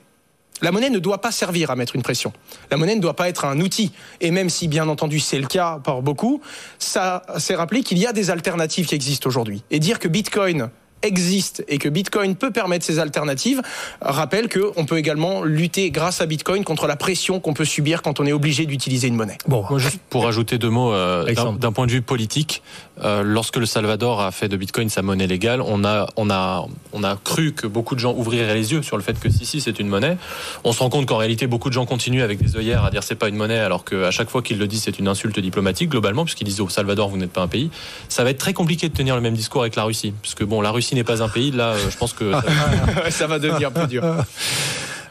La 0.62 0.72
monnaie 0.72 0.90
ne 0.90 1.00
doit 1.00 1.20
pas 1.20 1.32
servir 1.32 1.70
à 1.70 1.76
mettre 1.76 1.96
une 1.96 2.02
pression. 2.02 2.32
La 2.72 2.78
monnaie 2.78 2.96
ne 2.96 3.02
doit 3.02 3.16
pas 3.16 3.28
être 3.28 3.44
un 3.44 3.60
outil. 3.60 3.92
Et 4.22 4.32
même 4.32 4.50
si, 4.50 4.70
bien 4.70 4.88
entendu, 4.88 5.20
c'est 5.20 5.38
le 5.38 5.48
cas 5.48 5.80
par 5.84 6.02
beaucoup, 6.02 6.42
ça 6.80 7.24
s'est 7.38 7.56
rappelé 7.56 7.84
qu'il 7.84 7.98
y 7.98 8.08
a 8.08 8.14
des 8.14 8.30
alternatives 8.30 8.86
qui 8.86 8.96
existent 8.96 9.28
aujourd'hui. 9.28 9.64
Et 9.70 9.80
dire 9.80 10.00
que 10.00 10.08
Bitcoin 10.08 10.70
existe 11.06 11.64
et 11.68 11.78
que 11.78 11.90
Bitcoin 11.90 12.36
peut 12.36 12.52
permettre 12.52 12.86
ces 12.86 13.00
alternatives, 13.00 13.62
rappelle 14.02 14.50
qu'on 14.50 14.86
peut 14.86 14.98
également 14.98 15.44
lutter 15.44 15.92
grâce 15.92 16.22
à 16.22 16.26
Bitcoin 16.26 16.64
contre 16.64 16.88
la 16.88 16.96
pression 16.96 17.40
qu'on 17.40 17.54
peut 17.54 17.66
subir 17.66 18.02
quand 18.02 18.20
on 18.20 18.26
est 18.26 18.34
obligé 18.34 18.66
d'utiliser 18.66 19.08
une 19.08 19.16
monnaie. 19.16 19.38
Bon, 19.48 19.66
Moi, 19.70 19.80
juste 19.80 20.00
pour 20.10 20.28
ajouter 20.28 20.58
deux 20.58 20.70
mots, 20.70 20.94
euh, 20.94 21.26
d'un 21.60 21.72
point 21.72 21.86
de 21.86 21.92
vue 21.92 22.02
politique, 22.02 22.62
euh, 23.04 23.24
lorsque 23.24 23.58
le 23.58 23.66
Salvador 23.66 24.22
a 24.22 24.32
fait 24.32 24.48
de 24.48 24.58
Bitcoin 24.58 24.90
sa 24.90 25.02
monnaie 25.02 25.28
légale, 25.28 25.62
on 25.62 25.84
a, 25.84 26.08
on 26.16 26.30
a, 26.30 26.66
on 26.94 27.04
a 27.04 27.16
cru 27.18 27.54
que 27.54 27.68
beaucoup 27.68 27.96
de 27.96 28.00
gens 28.00 28.14
ouvriraient 28.14 28.54
les 28.54 28.72
yeux 28.72 28.82
sur 28.82 28.98
le 28.98 29.04
fait 29.04 29.20
que 29.20 29.30
si, 29.30 29.46
si, 29.46 29.62
c'est 29.62 29.80
une 29.80 29.88
monnaie. 29.88 30.18
On 30.64 30.72
se 30.72 30.80
rend 30.80 30.90
compte 30.90 31.06
qu'en 31.06 31.18
réalité, 31.18 31.48
beaucoup 31.48 31.70
de 31.70 31.74
gens 31.74 31.86
continuent 31.86 32.24
avec 32.24 32.42
des 32.42 32.56
œillères 32.56 32.84
à 32.86 32.92
dire 32.92 33.04
c'est 33.04 33.16
pas 33.16 33.30
une 33.30 33.36
monnaie, 33.36 33.60
alors 33.60 33.86
qu'à 33.86 34.12
chaque 34.12 34.30
fois 34.30 34.42
qu'ils 34.42 34.58
le 34.58 34.68
disent, 34.68 34.84
c'est 34.84 35.00
une 35.00 35.08
insulte 35.08 35.40
diplomatique 35.40 35.90
globalement, 35.90 36.24
puisqu'ils 36.24 36.46
disent 36.46 36.62
au 36.62 36.70
Salvador, 36.70 37.10
vous 37.10 37.18
n'êtes 37.18 37.32
pas 37.32 37.42
un 37.42 37.48
pays. 37.48 37.70
Ça 38.10 38.24
va 38.24 38.30
être 38.30 38.38
très 38.38 38.54
compliqué 38.54 38.90
de 38.90 38.94
tenir 38.94 39.16
le 39.16 39.22
même 39.22 39.36
discours 39.36 39.62
avec 39.62 39.76
la 39.76 39.84
Russie, 39.84 40.14
puisque 40.22 40.44
bon, 40.44 40.62
la 40.62 40.72
Russie 40.72 40.95
n'est 40.96 41.04
pas 41.04 41.22
un 41.22 41.30
pays. 41.30 41.52
Là, 41.52 41.75
je 41.78 41.96
pense 41.96 42.14
que 42.14 42.32
ça, 42.32 42.42
ça 43.12 43.28
va 43.28 43.40
devenir 43.40 43.72
plus 43.72 43.88
dur. 43.88 44.04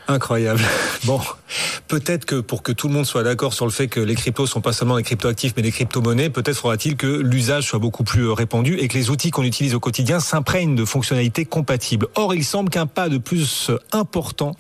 Incroyable. 0.07 0.61
Bon, 1.05 1.19
peut-être 1.88 2.26
que 2.26 2.41
pour 2.41 2.62
que 2.62 2.73
tout 2.73 2.88
le 2.88 2.95
monde 2.95 3.07
soit 3.07 3.23
d'accord 3.23 3.55
sur 3.55 3.64
le 3.64 3.71
fait 3.71 3.88
que 3.88 4.00
les 4.00 4.14
cryptos 4.14 4.47
sont 4.47 4.61
pas 4.61 4.75
seulement 4.75 4.97
des 4.97 5.03
cryptoactifs 5.03 5.55
mais 5.57 5.62
des 5.62 5.73
crypto-monnaies, 5.73 6.29
peut-être 6.29 6.59
faudra-t-il 6.59 6.97
que 6.97 7.07
l'usage 7.07 7.69
soit 7.69 7.79
beaucoup 7.79 8.05
plus 8.05 8.29
répandu 8.29 8.76
et 8.79 8.88
que 8.88 8.95
les 8.95 9.09
outils 9.09 9.31
qu'on 9.31 9.45
utilise 9.45 9.75
au 9.75 9.81
quotidien 9.81 10.21
s'imprègnent 10.21 10.76
de 10.76 10.85
fonctionnalités 10.85 11.47
compatibles. 11.47 12.09
Or, 12.17 12.35
il 12.35 12.45
semble 12.45 12.69
qu'un 12.69 12.87
pas 12.87 13.09
de 13.09 13.17
plus 13.17 13.71
important 13.93 14.55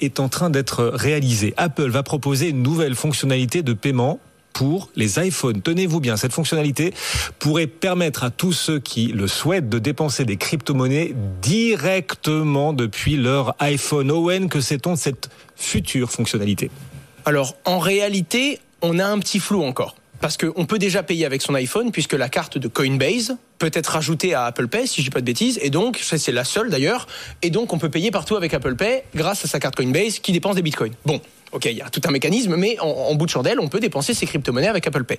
est 0.00 0.18
en 0.18 0.28
train 0.28 0.50
d'être 0.50 0.84
réalisé. 0.84 1.54
Apple 1.56 1.90
va 1.90 2.02
proposer 2.02 2.48
une 2.48 2.62
nouvelle 2.62 2.96
fonctionnalité 2.96 3.62
de 3.62 3.74
paiement 3.74 4.18
pour 4.58 4.90
les 4.96 5.20
iPhones. 5.20 5.62
Tenez-vous 5.62 6.00
bien, 6.00 6.16
cette 6.16 6.32
fonctionnalité 6.32 6.92
pourrait 7.38 7.68
permettre 7.68 8.24
à 8.24 8.30
tous 8.30 8.52
ceux 8.52 8.80
qui 8.80 9.06
le 9.06 9.28
souhaitent 9.28 9.68
de 9.68 9.78
dépenser 9.78 10.24
des 10.24 10.36
crypto-monnaies 10.36 11.14
directement 11.40 12.72
depuis 12.72 13.16
leur 13.16 13.54
iPhone. 13.60 14.10
Owen, 14.10 14.48
que 14.48 14.60
sait-on 14.60 14.94
de 14.94 14.98
cette 14.98 15.30
future 15.54 16.10
fonctionnalité? 16.10 16.72
Alors, 17.24 17.54
en 17.64 17.78
réalité, 17.78 18.58
on 18.82 18.98
a 18.98 19.06
un 19.06 19.20
petit 19.20 19.38
flou 19.38 19.62
encore 19.62 19.94
parce 20.20 20.36
qu'on 20.36 20.66
peut 20.66 20.78
déjà 20.78 21.02
payer 21.02 21.24
avec 21.26 21.42
son 21.42 21.54
iPhone 21.54 21.92
puisque 21.92 22.14
la 22.14 22.28
carte 22.28 22.58
de 22.58 22.68
Coinbase 22.68 23.36
peut 23.58 23.70
être 23.72 23.88
rajoutée 23.88 24.34
à 24.34 24.44
Apple 24.44 24.68
Pay 24.68 24.86
si 24.86 25.00
je 25.00 25.06
dis 25.06 25.10
pas 25.10 25.20
de 25.20 25.26
bêtises 25.26 25.58
et 25.62 25.70
donc 25.70 25.98
c'est 26.02 26.32
la 26.32 26.44
seule 26.44 26.70
d'ailleurs 26.70 27.06
et 27.42 27.50
donc 27.50 27.72
on 27.72 27.78
peut 27.78 27.90
payer 27.90 28.10
partout 28.10 28.36
avec 28.36 28.54
Apple 28.54 28.74
Pay 28.74 29.04
grâce 29.14 29.44
à 29.44 29.48
sa 29.48 29.60
carte 29.60 29.76
Coinbase 29.76 30.18
qui 30.18 30.32
dépense 30.32 30.56
des 30.56 30.62
bitcoins. 30.62 30.92
Bon, 31.04 31.20
ok, 31.52 31.66
il 31.66 31.76
y 31.76 31.82
a 31.82 31.90
tout 31.90 32.00
un 32.04 32.10
mécanisme, 32.10 32.56
mais 32.56 32.78
en, 32.80 33.14
bout 33.14 33.26
de 33.26 33.30
chandelle, 33.30 33.60
on 33.60 33.68
peut 33.68 33.80
dépenser 33.80 34.14
ses 34.14 34.26
crypto-monnaies 34.26 34.68
avec 34.68 34.86
Apple 34.86 35.04
Pay. 35.04 35.18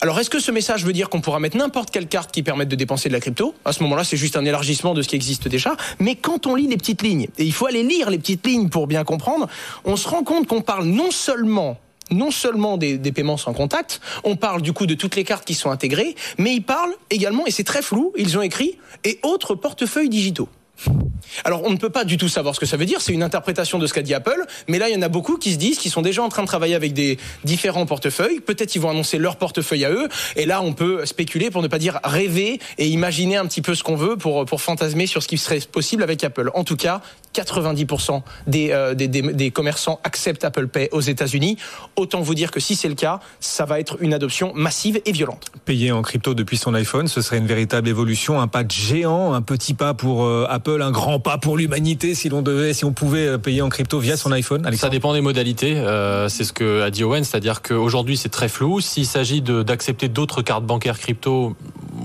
Alors 0.00 0.18
est-ce 0.20 0.30
que 0.30 0.38
ce 0.40 0.50
message 0.50 0.84
veut 0.84 0.92
dire 0.92 1.08
qu'on 1.08 1.20
pourra 1.20 1.40
mettre 1.40 1.56
n'importe 1.56 1.90
quelle 1.90 2.06
carte 2.06 2.30
qui 2.30 2.42
permette 2.42 2.68
de 2.68 2.76
dépenser 2.76 3.08
de 3.08 3.14
la 3.14 3.20
crypto? 3.20 3.54
À 3.64 3.72
ce 3.72 3.82
moment-là, 3.82 4.04
c'est 4.04 4.16
juste 4.16 4.36
un 4.36 4.44
élargissement 4.44 4.94
de 4.94 5.02
ce 5.02 5.08
qui 5.08 5.16
existe 5.16 5.48
déjà. 5.48 5.76
Mais 5.98 6.14
quand 6.14 6.46
on 6.46 6.54
lit 6.54 6.66
les 6.66 6.76
petites 6.76 7.02
lignes, 7.02 7.28
et 7.38 7.44
il 7.44 7.52
faut 7.52 7.66
aller 7.66 7.82
lire 7.82 8.10
les 8.10 8.18
petites 8.18 8.46
lignes 8.46 8.68
pour 8.68 8.86
bien 8.86 9.04
comprendre, 9.04 9.48
on 9.84 9.96
se 9.96 10.08
rend 10.08 10.22
compte 10.22 10.46
qu'on 10.46 10.60
parle 10.60 10.84
non 10.84 11.10
seulement 11.10 11.78
non 12.10 12.30
seulement 12.30 12.76
des, 12.76 12.98
paiements 13.12 13.36
sans 13.36 13.52
contact, 13.52 14.00
on 14.24 14.36
parle 14.36 14.62
du 14.62 14.72
coup 14.72 14.86
de 14.86 14.94
toutes 14.94 15.16
les 15.16 15.24
cartes 15.24 15.44
qui 15.44 15.54
sont 15.54 15.70
intégrées, 15.70 16.14
mais 16.36 16.54
ils 16.54 16.62
parlent 16.62 16.94
également, 17.10 17.46
et 17.46 17.50
c'est 17.50 17.64
très 17.64 17.82
flou, 17.82 18.12
ils 18.16 18.36
ont 18.38 18.42
écrit, 18.42 18.78
et 19.04 19.18
autres 19.22 19.54
portefeuilles 19.54 20.08
digitaux. 20.08 20.48
Alors 21.44 21.62
on 21.64 21.70
ne 21.70 21.76
peut 21.76 21.90
pas 21.90 22.04
du 22.04 22.16
tout 22.16 22.28
savoir 22.28 22.54
ce 22.54 22.60
que 22.60 22.66
ça 22.66 22.76
veut 22.76 22.86
dire, 22.86 23.00
c'est 23.00 23.12
une 23.12 23.22
interprétation 23.22 23.78
de 23.78 23.86
ce 23.86 23.92
qu'a 23.92 24.02
dit 24.02 24.14
Apple, 24.14 24.44
mais 24.68 24.78
là 24.78 24.88
il 24.88 24.94
y 24.94 24.96
en 24.96 25.02
a 25.02 25.08
beaucoup 25.08 25.36
qui 25.36 25.52
se 25.52 25.58
disent 25.58 25.78
qu'ils 25.78 25.90
sont 25.90 26.02
déjà 26.02 26.22
en 26.22 26.28
train 26.28 26.42
de 26.42 26.46
travailler 26.46 26.74
avec 26.74 26.92
des 26.92 27.18
différents 27.44 27.86
portefeuilles, 27.86 28.40
peut-être 28.40 28.74
ils 28.74 28.80
vont 28.80 28.90
annoncer 28.90 29.18
leur 29.18 29.36
portefeuille 29.36 29.84
à 29.84 29.90
eux, 29.90 30.08
et 30.36 30.46
là 30.46 30.62
on 30.62 30.72
peut 30.72 31.04
spéculer 31.04 31.50
pour 31.50 31.62
ne 31.62 31.68
pas 31.68 31.78
dire 31.78 32.00
rêver 32.04 32.60
et 32.78 32.86
imaginer 32.86 33.36
un 33.36 33.46
petit 33.46 33.62
peu 33.62 33.74
ce 33.74 33.82
qu'on 33.82 33.96
veut 33.96 34.16
pour, 34.16 34.44
pour 34.46 34.60
fantasmer 34.60 35.06
sur 35.06 35.22
ce 35.22 35.28
qui 35.28 35.38
serait 35.38 35.60
possible 35.60 36.02
avec 36.02 36.22
Apple. 36.24 36.50
En 36.54 36.64
tout 36.64 36.76
cas, 36.76 37.02
90% 37.38 38.22
euh, 38.54 38.94
des, 38.94 39.08
des, 39.08 39.22
des, 39.22 39.50
commerçants 39.50 40.00
acceptent 40.04 40.44
Apple 40.44 40.68
Pay 40.68 40.88
aux 40.92 41.00
États-Unis. 41.00 41.56
Autant 41.96 42.20
vous 42.20 42.34
dire 42.34 42.50
que 42.50 42.60
si 42.60 42.76
c'est 42.76 42.88
le 42.88 42.94
cas, 42.94 43.20
ça 43.40 43.64
va 43.64 43.80
être 43.80 43.96
une 44.00 44.14
adoption 44.14 44.52
massive 44.54 45.00
et 45.04 45.12
violente. 45.12 45.46
Payer 45.64 45.92
en 45.92 46.02
crypto 46.02 46.34
depuis 46.34 46.56
son 46.56 46.74
iPhone, 46.74 47.08
ce 47.08 47.20
serait 47.20 47.38
une 47.38 47.46
véritable 47.46 47.88
évolution, 47.88 48.40
un 48.40 48.48
pas 48.48 48.64
de 48.64 48.70
géant, 48.70 49.34
un 49.34 49.42
petit 49.42 49.74
pas 49.74 49.94
pour 49.94 50.24
euh, 50.24 50.46
Apple, 50.48 50.82
un 50.82 50.90
grand 50.90 51.20
pas 51.20 51.38
pour 51.38 51.56
l'humanité 51.56 52.14
si 52.14 52.28
l'on 52.28 52.42
devait, 52.42 52.72
si 52.72 52.84
on 52.84 52.92
pouvait 52.92 53.26
euh, 53.26 53.38
payer 53.38 53.62
en 53.62 53.68
crypto 53.68 53.98
via 53.98 54.16
son 54.16 54.32
iPhone. 54.32 54.68
Ça 54.74 54.88
dépend 54.88 55.12
des 55.12 55.20
modalités. 55.20 55.74
c'est 56.28 56.44
ce 56.44 56.52
que 56.52 56.82
a 56.82 56.90
dit 56.90 57.04
Owen, 57.04 57.24
c'est-à-dire 57.24 57.62
qu'aujourd'hui 57.62 58.16
c'est 58.16 58.28
très 58.28 58.48
flou. 58.48 58.80
S'il 58.80 59.06
s'agit 59.06 59.42
d'accepter 59.42 60.08
d'autres 60.08 60.42
cartes 60.42 60.64
bancaires 60.64 60.98
crypto, 60.98 61.56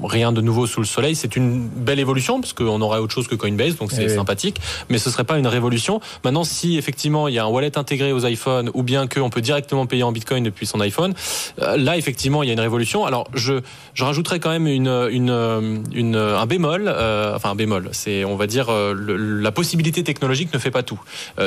rien 0.03 0.31
de 0.31 0.41
nouveau 0.41 0.67
sous 0.67 0.79
le 0.79 0.85
soleil. 0.85 1.15
C'est 1.15 1.35
une 1.35 1.67
belle 1.67 1.99
évolution 1.99 2.41
parce 2.41 2.53
qu'on 2.53 2.81
aurait 2.81 2.99
autre 2.99 3.13
chose 3.13 3.27
que 3.27 3.35
Coinbase, 3.35 3.77
donc 3.77 3.91
c'est 3.91 4.05
eh 4.05 4.09
sympathique. 4.09 4.59
Mais 4.89 4.97
ce 4.97 5.09
serait 5.09 5.23
pas 5.23 5.37
une 5.37 5.47
révolution. 5.47 6.01
Maintenant, 6.23 6.43
si 6.43 6.77
effectivement 6.77 7.27
il 7.27 7.33
y 7.33 7.39
a 7.39 7.45
un 7.45 7.47
wallet 7.47 7.77
intégré 7.77 8.11
aux 8.11 8.25
iPhones 8.25 8.71
ou 8.73 8.83
bien 8.83 9.07
qu'on 9.07 9.29
peut 9.29 9.41
directement 9.41 9.85
payer 9.85 10.03
en 10.03 10.11
Bitcoin 10.11 10.43
depuis 10.43 10.65
son 10.65 10.79
iPhone, 10.79 11.13
euh, 11.61 11.77
là 11.77 11.97
effectivement 11.97 12.43
il 12.43 12.47
y 12.47 12.49
a 12.49 12.53
une 12.53 12.59
révolution. 12.59 13.05
Alors 13.05 13.27
je 13.33 13.61
je 13.93 14.03
rajouterais 14.03 14.39
quand 14.39 14.49
même 14.49 14.67
une 14.67 15.07
une, 15.11 15.83
une 15.93 16.15
un 16.15 16.45
bémol, 16.45 16.85
euh, 16.87 17.35
enfin 17.35 17.51
un 17.51 17.55
bémol. 17.55 17.89
C'est 17.91 18.25
on 18.25 18.35
va 18.35 18.47
dire 18.47 18.69
euh, 18.69 18.93
la 19.17 19.51
possibilité 19.51 20.03
technologique 20.03 20.53
ne 20.53 20.59
fait 20.59 20.71
pas 20.71 20.83
tout. 20.83 20.99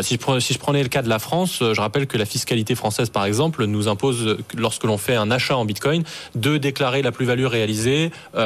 si 0.02 0.14
je 0.14 0.18
prends, 0.18 0.40
si 0.40 0.54
je 0.54 0.58
prenais 0.58 0.82
le 0.82 0.88
cas 0.88 1.02
de 1.02 1.08
la 1.08 1.18
France, 1.18 1.58
je 1.60 1.80
rappelle 1.80 2.06
que 2.06 2.18
la 2.18 2.26
fiscalité 2.26 2.74
française 2.74 3.10
par 3.10 3.24
exemple 3.24 3.64
nous 3.66 3.88
impose 3.88 4.36
lorsque 4.56 4.84
l'on 4.84 4.98
fait 4.98 5.14
un 5.14 5.30
achat 5.30 5.56
en 5.56 5.64
Bitcoin 5.64 6.04
de 6.34 6.56
déclarer 6.56 7.02
la 7.02 7.12
plus-value 7.12 7.46
réalisée 7.46 8.10
euh, 8.34 8.45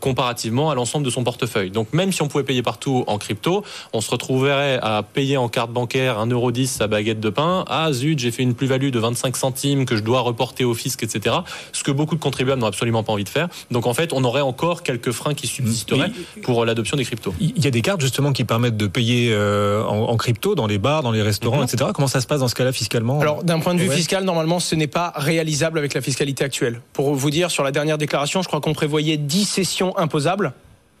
comparativement 0.00 0.70
à 0.70 0.74
l'ensemble 0.74 1.04
de 1.04 1.10
son 1.10 1.24
portefeuille. 1.24 1.70
Donc 1.70 1.92
même 1.92 2.12
si 2.12 2.22
on 2.22 2.28
pouvait 2.28 2.44
payer 2.44 2.62
partout 2.62 3.04
en 3.06 3.18
crypto, 3.18 3.64
on 3.92 4.00
se 4.00 4.10
retrouverait 4.10 4.78
à 4.82 5.02
payer 5.02 5.36
en 5.36 5.48
carte 5.48 5.70
bancaire 5.70 6.24
1,10€ 6.24 6.66
sa 6.66 6.86
baguette 6.86 7.20
de 7.20 7.30
pain. 7.30 7.64
Ah 7.68 7.92
zut, 7.92 8.18
j'ai 8.18 8.30
fait 8.30 8.42
une 8.42 8.54
plus-value 8.54 8.90
de 8.90 8.98
25 8.98 9.36
centimes 9.36 9.86
que 9.86 9.96
je 9.96 10.02
dois 10.02 10.20
reporter 10.20 10.64
au 10.64 10.74
fisc, 10.74 11.02
etc. 11.02 11.36
Ce 11.72 11.82
que 11.82 11.90
beaucoup 11.90 12.14
de 12.14 12.20
contribuables 12.20 12.60
n'ont 12.60 12.66
absolument 12.66 13.02
pas 13.02 13.12
envie 13.12 13.24
de 13.24 13.28
faire. 13.28 13.48
Donc 13.70 13.86
en 13.86 13.94
fait, 13.94 14.12
on 14.12 14.24
aurait 14.24 14.40
encore 14.40 14.82
quelques 14.82 15.12
freins 15.12 15.34
qui 15.34 15.46
subsisteraient 15.46 16.10
pour 16.42 16.64
l'adoption 16.64 16.96
des 16.96 17.04
cryptos. 17.04 17.34
Il 17.40 17.62
y 17.62 17.66
a 17.66 17.70
des 17.70 17.82
cartes 17.82 18.00
justement 18.00 18.32
qui 18.32 18.44
permettent 18.44 18.76
de 18.76 18.86
payer 18.86 19.30
euh, 19.32 19.82
en, 19.84 20.16
crypto 20.16 20.54
dans 20.54 20.66
les 20.66 20.78
bars, 20.78 21.02
dans 21.02 21.12
les 21.12 21.22
restaurants, 21.22 21.58
mhm. 21.58 21.64
etc. 21.64 21.90
Comment 21.94 22.08
ça 22.08 22.20
se 22.20 22.26
passe 22.26 22.40
dans 22.40 22.48
ce 22.48 22.54
cas-là 22.54 22.72
fiscalement? 22.72 23.20
Alors 23.20 23.44
d'un 23.44 23.60
point 23.60 23.74
de 23.74 23.80
vue 23.80 23.90
fiscal, 23.90 24.24
normalement, 24.24 24.60
ce 24.60 24.74
n'est 24.74 24.86
pas 24.86 25.12
réalisable 25.16 25.78
avec 25.78 25.94
la 25.94 26.00
fiscalité 26.00 26.44
actuelle. 26.44 26.80
Pour 26.92 27.14
vous 27.14 27.30
dire, 27.30 27.50
sur 27.50 27.62
la 27.64 27.70
dernière 27.70 27.98
déclaration, 27.98 28.42
je 28.42 28.48
crois 28.48 28.60
qu'on 28.60 28.74
prévoyait 28.74 29.16
10 29.16 29.37
sessions 29.44 29.96
imposables. 29.98 30.52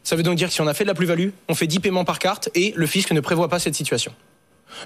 Ça 0.02 0.16
veut 0.16 0.22
donc 0.22 0.36
dire 0.36 0.48
que 0.48 0.54
si 0.54 0.60
on 0.60 0.66
a 0.66 0.74
fait 0.74 0.84
de 0.84 0.88
la 0.88 0.94
plus-value, 0.94 1.30
on 1.48 1.54
fait 1.54 1.66
10 1.66 1.80
paiements 1.80 2.04
par 2.04 2.18
carte 2.18 2.48
et 2.54 2.72
le 2.76 2.86
fisc 2.86 3.10
ne 3.12 3.20
prévoit 3.20 3.48
pas 3.48 3.58
cette 3.58 3.74
situation. 3.74 4.12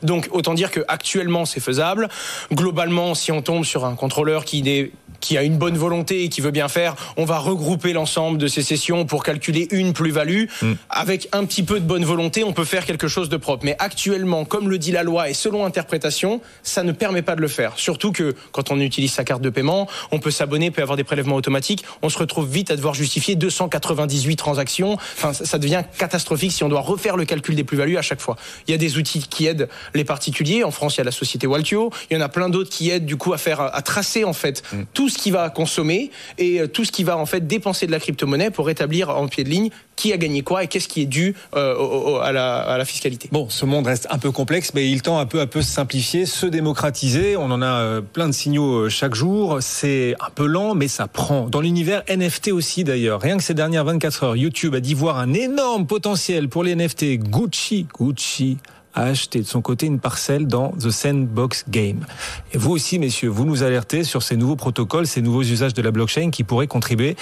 Donc 0.02 0.28
autant 0.32 0.54
dire 0.54 0.70
que 0.70 0.80
actuellement 0.88 1.44
c'est 1.44 1.60
faisable. 1.60 2.08
Globalement, 2.52 3.14
si 3.14 3.32
on 3.32 3.42
tombe 3.42 3.64
sur 3.64 3.84
un 3.84 3.94
contrôleur 3.94 4.44
qui 4.44 4.68
est 4.68 4.92
qui 5.22 5.38
a 5.38 5.42
une 5.42 5.56
bonne 5.56 5.78
volonté 5.78 6.24
et 6.24 6.28
qui 6.28 6.42
veut 6.42 6.50
bien 6.50 6.68
faire, 6.68 6.96
on 7.16 7.24
va 7.24 7.38
regrouper 7.38 7.94
l'ensemble 7.94 8.38
de 8.38 8.48
ces 8.48 8.62
sessions 8.62 9.06
pour 9.06 9.22
calculer 9.22 9.68
une 9.70 9.94
plus-value. 9.94 10.46
Mm. 10.60 10.72
Avec 10.90 11.28
un 11.32 11.44
petit 11.44 11.62
peu 11.62 11.80
de 11.80 11.86
bonne 11.86 12.04
volonté, 12.04 12.44
on 12.44 12.52
peut 12.52 12.64
faire 12.64 12.84
quelque 12.84 13.08
chose 13.08 13.28
de 13.28 13.36
propre. 13.36 13.64
Mais 13.64 13.76
actuellement, 13.78 14.44
comme 14.44 14.68
le 14.68 14.78
dit 14.78 14.90
la 14.90 15.04
loi 15.04 15.30
et 15.30 15.34
selon 15.34 15.64
interprétation, 15.64 16.40
ça 16.62 16.82
ne 16.82 16.92
permet 16.92 17.22
pas 17.22 17.36
de 17.36 17.40
le 17.40 17.48
faire. 17.48 17.74
Surtout 17.76 18.10
que 18.12 18.34
quand 18.50 18.70
on 18.72 18.80
utilise 18.80 19.12
sa 19.12 19.22
carte 19.22 19.42
de 19.42 19.50
paiement, 19.50 19.88
on 20.10 20.18
peut 20.18 20.32
s'abonner, 20.32 20.72
peut 20.72 20.82
avoir 20.82 20.96
des 20.96 21.04
prélèvements 21.04 21.36
automatiques. 21.36 21.84
On 22.02 22.08
se 22.08 22.18
retrouve 22.18 22.50
vite 22.50 22.72
à 22.72 22.76
devoir 22.76 22.94
justifier 22.94 23.36
298 23.36 24.36
transactions. 24.36 24.94
Enfin, 24.94 25.32
ça 25.32 25.58
devient 25.58 25.84
catastrophique 25.96 26.50
si 26.50 26.64
on 26.64 26.68
doit 26.68 26.80
refaire 26.80 27.16
le 27.16 27.24
calcul 27.24 27.54
des 27.54 27.64
plus-values 27.64 27.96
à 27.96 28.02
chaque 28.02 28.20
fois. 28.20 28.36
Il 28.66 28.72
y 28.72 28.74
a 28.74 28.78
des 28.78 28.98
outils 28.98 29.20
qui 29.20 29.46
aident 29.46 29.68
les 29.94 30.04
particuliers. 30.04 30.64
En 30.64 30.70
France, 30.70 30.96
il 30.96 30.98
y 30.98 31.00
a 31.00 31.04
la 31.04 31.12
société 31.12 31.46
Waltio. 31.46 31.90
Il 32.10 32.16
y 32.16 32.16
en 32.16 32.22
a 32.22 32.28
plein 32.28 32.48
d'autres 32.48 32.70
qui 32.70 32.90
aident 32.90 33.06
du 33.06 33.16
coup 33.16 33.32
à 33.32 33.38
faire, 33.38 33.60
à 33.60 33.82
tracer 33.82 34.24
en 34.24 34.32
fait 34.32 34.62
mm. 34.72 34.82
tout 34.94 35.08
ce 35.08 35.18
qui 35.18 35.30
va 35.30 35.50
consommer 35.50 36.10
et 36.38 36.60
euh, 36.60 36.66
tout 36.66 36.84
ce 36.84 36.92
qui 36.92 37.04
va 37.04 37.16
en 37.16 37.26
fait 37.26 37.46
dépenser 37.46 37.86
de 37.86 37.92
la 37.92 38.00
crypto-monnaie 38.00 38.50
pour 38.50 38.70
établir 38.70 39.10
en 39.10 39.28
pied 39.28 39.44
de 39.44 39.48
ligne 39.48 39.70
qui 39.96 40.12
a 40.12 40.16
gagné 40.16 40.42
quoi 40.42 40.64
et 40.64 40.68
qu'est-ce 40.68 40.88
qui 40.88 41.02
est 41.02 41.06
dû 41.06 41.34
euh, 41.54 42.18
à, 42.20 42.32
la, 42.32 42.84
fiscalité. 42.84 43.28
Bon, 43.30 43.48
ce 43.48 43.64
monde 43.64 43.86
reste 43.86 44.08
un 44.10 44.18
peu 44.18 44.32
complexe, 44.32 44.72
mais 44.74 44.90
il 44.90 45.02
tend 45.02 45.18
un 45.18 45.26
peu 45.26 45.40
à 45.40 45.46
peu 45.46 45.62
se 45.62 45.70
simplifier, 45.70 46.26
se 46.26 46.46
démocratiser. 46.46 47.36
On 47.36 47.50
en 47.50 47.62
a 47.62 47.66
euh, 47.66 48.00
plein 48.00 48.26
de 48.26 48.32
signaux 48.32 48.88
chaque 48.88 49.14
jour. 49.14 49.58
C'est 49.60 50.16
un 50.20 50.30
peu 50.34 50.46
lent, 50.46 50.74
mais 50.74 50.88
ça 50.88 51.06
prend. 51.06 51.48
Dans 51.48 51.60
l'univers 51.60 52.02
NFT 52.08 52.48
aussi 52.48 52.84
d'ailleurs. 52.84 53.20
Rien 53.20 53.36
que 53.36 53.42
ces 53.42 53.54
dernières 53.54 53.84
24 53.84 54.24
heures, 54.24 54.36
YouTube 54.36 54.74
a 54.74 54.80
dit 54.80 54.94
voir 54.94 55.18
un 55.18 55.32
énorme 55.34 55.86
potentiel 55.86 56.48
pour 56.48 56.64
les 56.64 56.74
NFT. 56.74 57.18
Gucci, 57.18 57.86
Gucci 57.98 58.58
a 58.94 59.04
acheté 59.04 59.40
de 59.40 59.46
son 59.46 59.62
côté 59.62 59.86
une 59.86 60.00
parcelle 60.00 60.46
dans 60.46 60.70
The 60.72 60.90
Sandbox 60.90 61.64
Game. 61.68 62.06
Et 62.52 62.58
vous 62.58 62.70
aussi, 62.70 62.98
messieurs, 62.98 63.28
vous 63.28 63.44
nous 63.44 63.62
alertez 63.62 64.04
sur 64.04 64.22
ces 64.22 64.36
nouveaux 64.36 64.56
protocoles, 64.56 65.06
ces 65.06 65.22
nouveaux 65.22 65.42
usages 65.42 65.74
de 65.74 65.82
la 65.82 65.90
blockchain 65.90 66.30
qui 66.30 66.44
pourraient 66.44 66.66
contribuer 66.66 67.16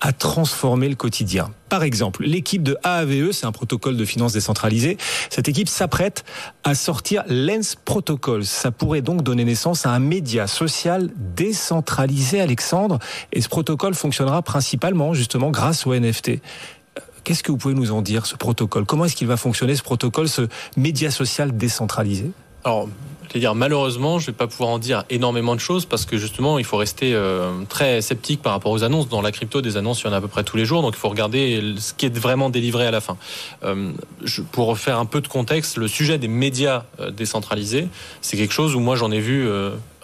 à 0.00 0.12
transformer 0.12 0.88
le 0.88 0.94
quotidien. 0.94 1.50
Par 1.68 1.82
exemple, 1.82 2.22
l'équipe 2.24 2.62
de 2.62 2.76
AAVE, 2.84 3.32
c'est 3.32 3.46
un 3.46 3.52
protocole 3.52 3.96
de 3.96 4.04
finance 4.04 4.32
décentralisé, 4.32 4.96
cette 5.30 5.48
équipe 5.48 5.68
s'apprête 5.68 6.24
à 6.62 6.74
sortir 6.74 7.24
Lens 7.28 7.74
Protocol. 7.74 8.44
Ça 8.44 8.70
pourrait 8.70 9.02
donc 9.02 9.22
donner 9.22 9.44
naissance 9.44 9.86
à 9.86 9.90
un 9.90 9.98
média 9.98 10.46
social 10.46 11.10
décentralisé, 11.16 12.40
Alexandre. 12.40 12.98
Et 13.32 13.40
ce 13.40 13.48
protocole 13.48 13.94
fonctionnera 13.94 14.42
principalement 14.42 15.14
justement 15.14 15.50
grâce 15.50 15.86
au 15.86 15.94
NFT. 15.94 16.40
Qu'est-ce 17.24 17.42
que 17.42 17.50
vous 17.50 17.58
pouvez 17.58 17.74
nous 17.74 17.90
en 17.90 18.02
dire, 18.02 18.26
ce 18.26 18.36
protocole? 18.36 18.84
Comment 18.84 19.06
est-ce 19.06 19.16
qu'il 19.16 19.26
va 19.26 19.36
fonctionner, 19.36 19.74
ce 19.74 19.82
protocole, 19.82 20.28
ce 20.28 20.42
média 20.76 21.10
social 21.10 21.56
décentralisé? 21.56 22.30
Alors, 22.64 22.88
je 23.34 23.38
dire, 23.40 23.54
malheureusement, 23.54 24.18
je 24.18 24.26
vais 24.26 24.32
pas 24.32 24.46
pouvoir 24.46 24.70
en 24.70 24.78
dire 24.78 25.04
énormément 25.10 25.54
de 25.54 25.60
choses 25.60 25.86
parce 25.86 26.06
que 26.06 26.16
justement, 26.16 26.58
il 26.58 26.64
faut 26.64 26.76
rester 26.76 27.14
euh, 27.14 27.50
très 27.68 28.00
sceptique 28.00 28.40
par 28.40 28.52
rapport 28.52 28.70
aux 28.70 28.84
annonces. 28.84 29.08
Dans 29.08 29.22
la 29.22 29.32
crypto, 29.32 29.60
des 29.60 29.76
annonces, 29.76 30.02
il 30.02 30.06
y 30.06 30.08
en 30.08 30.12
a 30.12 30.18
à 30.18 30.20
peu 30.20 30.28
près 30.28 30.44
tous 30.44 30.56
les 30.56 30.64
jours, 30.64 30.80
donc 30.80 30.94
il 30.94 30.98
faut 30.98 31.08
regarder 31.08 31.74
ce 31.78 31.92
qui 31.92 32.06
est 32.06 32.16
vraiment 32.16 32.50
délivré 32.50 32.86
à 32.86 32.90
la 32.90 33.00
fin. 33.00 33.16
Euh, 33.64 33.90
pour 34.52 34.78
faire 34.78 34.98
un 34.98 35.04
peu 35.04 35.20
de 35.20 35.28
contexte, 35.28 35.76
le 35.76 35.88
sujet 35.88 36.16
des 36.18 36.28
médias 36.28 36.84
euh, 37.00 37.10
décentralisés, 37.10 37.88
c'est 38.20 38.36
quelque 38.36 38.54
chose 38.54 38.76
où 38.76 38.80
moi 38.80 38.96
j'en 38.96 39.10
ai 39.10 39.20
vu 39.20 39.48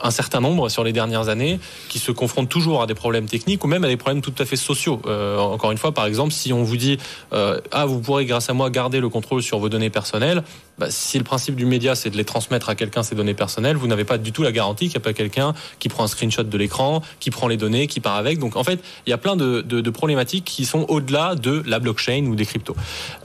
un 0.03 0.11
certain 0.11 0.41
nombre 0.41 0.69
sur 0.69 0.85
les 0.85 0.93
dernières 0.93 1.29
années 1.29 1.59
qui 1.89 1.99
se 1.99 2.13
confrontent 2.13 2.49
toujours 2.49 2.83
à 2.83 2.87
des 2.87 2.95
problèmes 2.95 3.27
techniques 3.27 3.65
ou 3.65 3.69
même 3.69 3.85
à 3.85 3.89
des 3.89 3.97
problèmes 3.97 4.23
tout 4.23 4.35
à 4.39 4.45
fait 4.45 4.57
sociaux. 4.57 5.01
Euh, 5.07 5.39
encore 5.39 5.73
une 5.73 5.79
fois, 5.79 5.93
par 5.93 6.07
exemple, 6.07 6.33
si 6.33 6.53
on 6.53 6.63
vous 6.63 6.77
dit 6.77 6.99
euh, 7.33 7.61
ah 7.73 7.87
vous 7.87 8.01
pourrez 8.01 8.25
grâce 8.25 8.51
à 8.51 8.55
moi 8.55 8.71
garder 8.71 9.01
le 9.01 9.09
contrôle 9.09 9.43
sur 9.43 9.59
vos 9.59 9.69
données 9.69 9.91
personnelles, 9.91 10.43
bah, 10.79 10.87
si 10.91 11.19
le 11.19 11.25
principe 11.25 11.57
du 11.57 11.67
média 11.67 11.95
c'est 11.95 12.11
de 12.11 12.17
les 12.17 12.25
transmettre 12.25 12.69
à 12.71 12.75
quelqu'un 12.75 13.03
ces 13.03 13.15
données 13.15 13.35
personnelles, 13.35 13.77
vous 13.77 13.87
n'avez 13.87 14.05
pas 14.05 14.19
du 14.19 14.33
tout 14.33 14.43
la 14.43 14.53
garantie 14.53 14.87
qu'il 14.87 14.99
n'y 14.99 15.03
a 15.03 15.05
pas 15.05 15.13
quelqu'un 15.13 15.55
qui 15.79 15.89
prend 15.89 16.05
un 16.05 16.09
screenshot 16.09 16.43
de 16.43 16.59
l'écran, 16.59 17.03
qui 17.21 17.31
prend 17.31 17.49
les 17.49 17.57
données, 17.57 17.87
qui 17.87 18.01
part 18.01 18.17
avec. 18.17 18.39
Donc 18.39 18.57
en 18.57 18.65
fait, 18.65 18.81
il 19.07 19.11
y 19.11 19.13
a 19.13 19.19
plein 19.19 19.37
de, 19.37 19.61
de, 19.61 19.81
de 19.81 19.91
problématiques 19.91 20.45
qui 20.45 20.65
sont 20.65 20.87
au-delà 20.89 21.35
de 21.35 21.63
la 21.67 21.79
blockchain 21.79 22.27
ou 22.27 22.35
des 22.35 22.47
cryptos. 22.47 22.77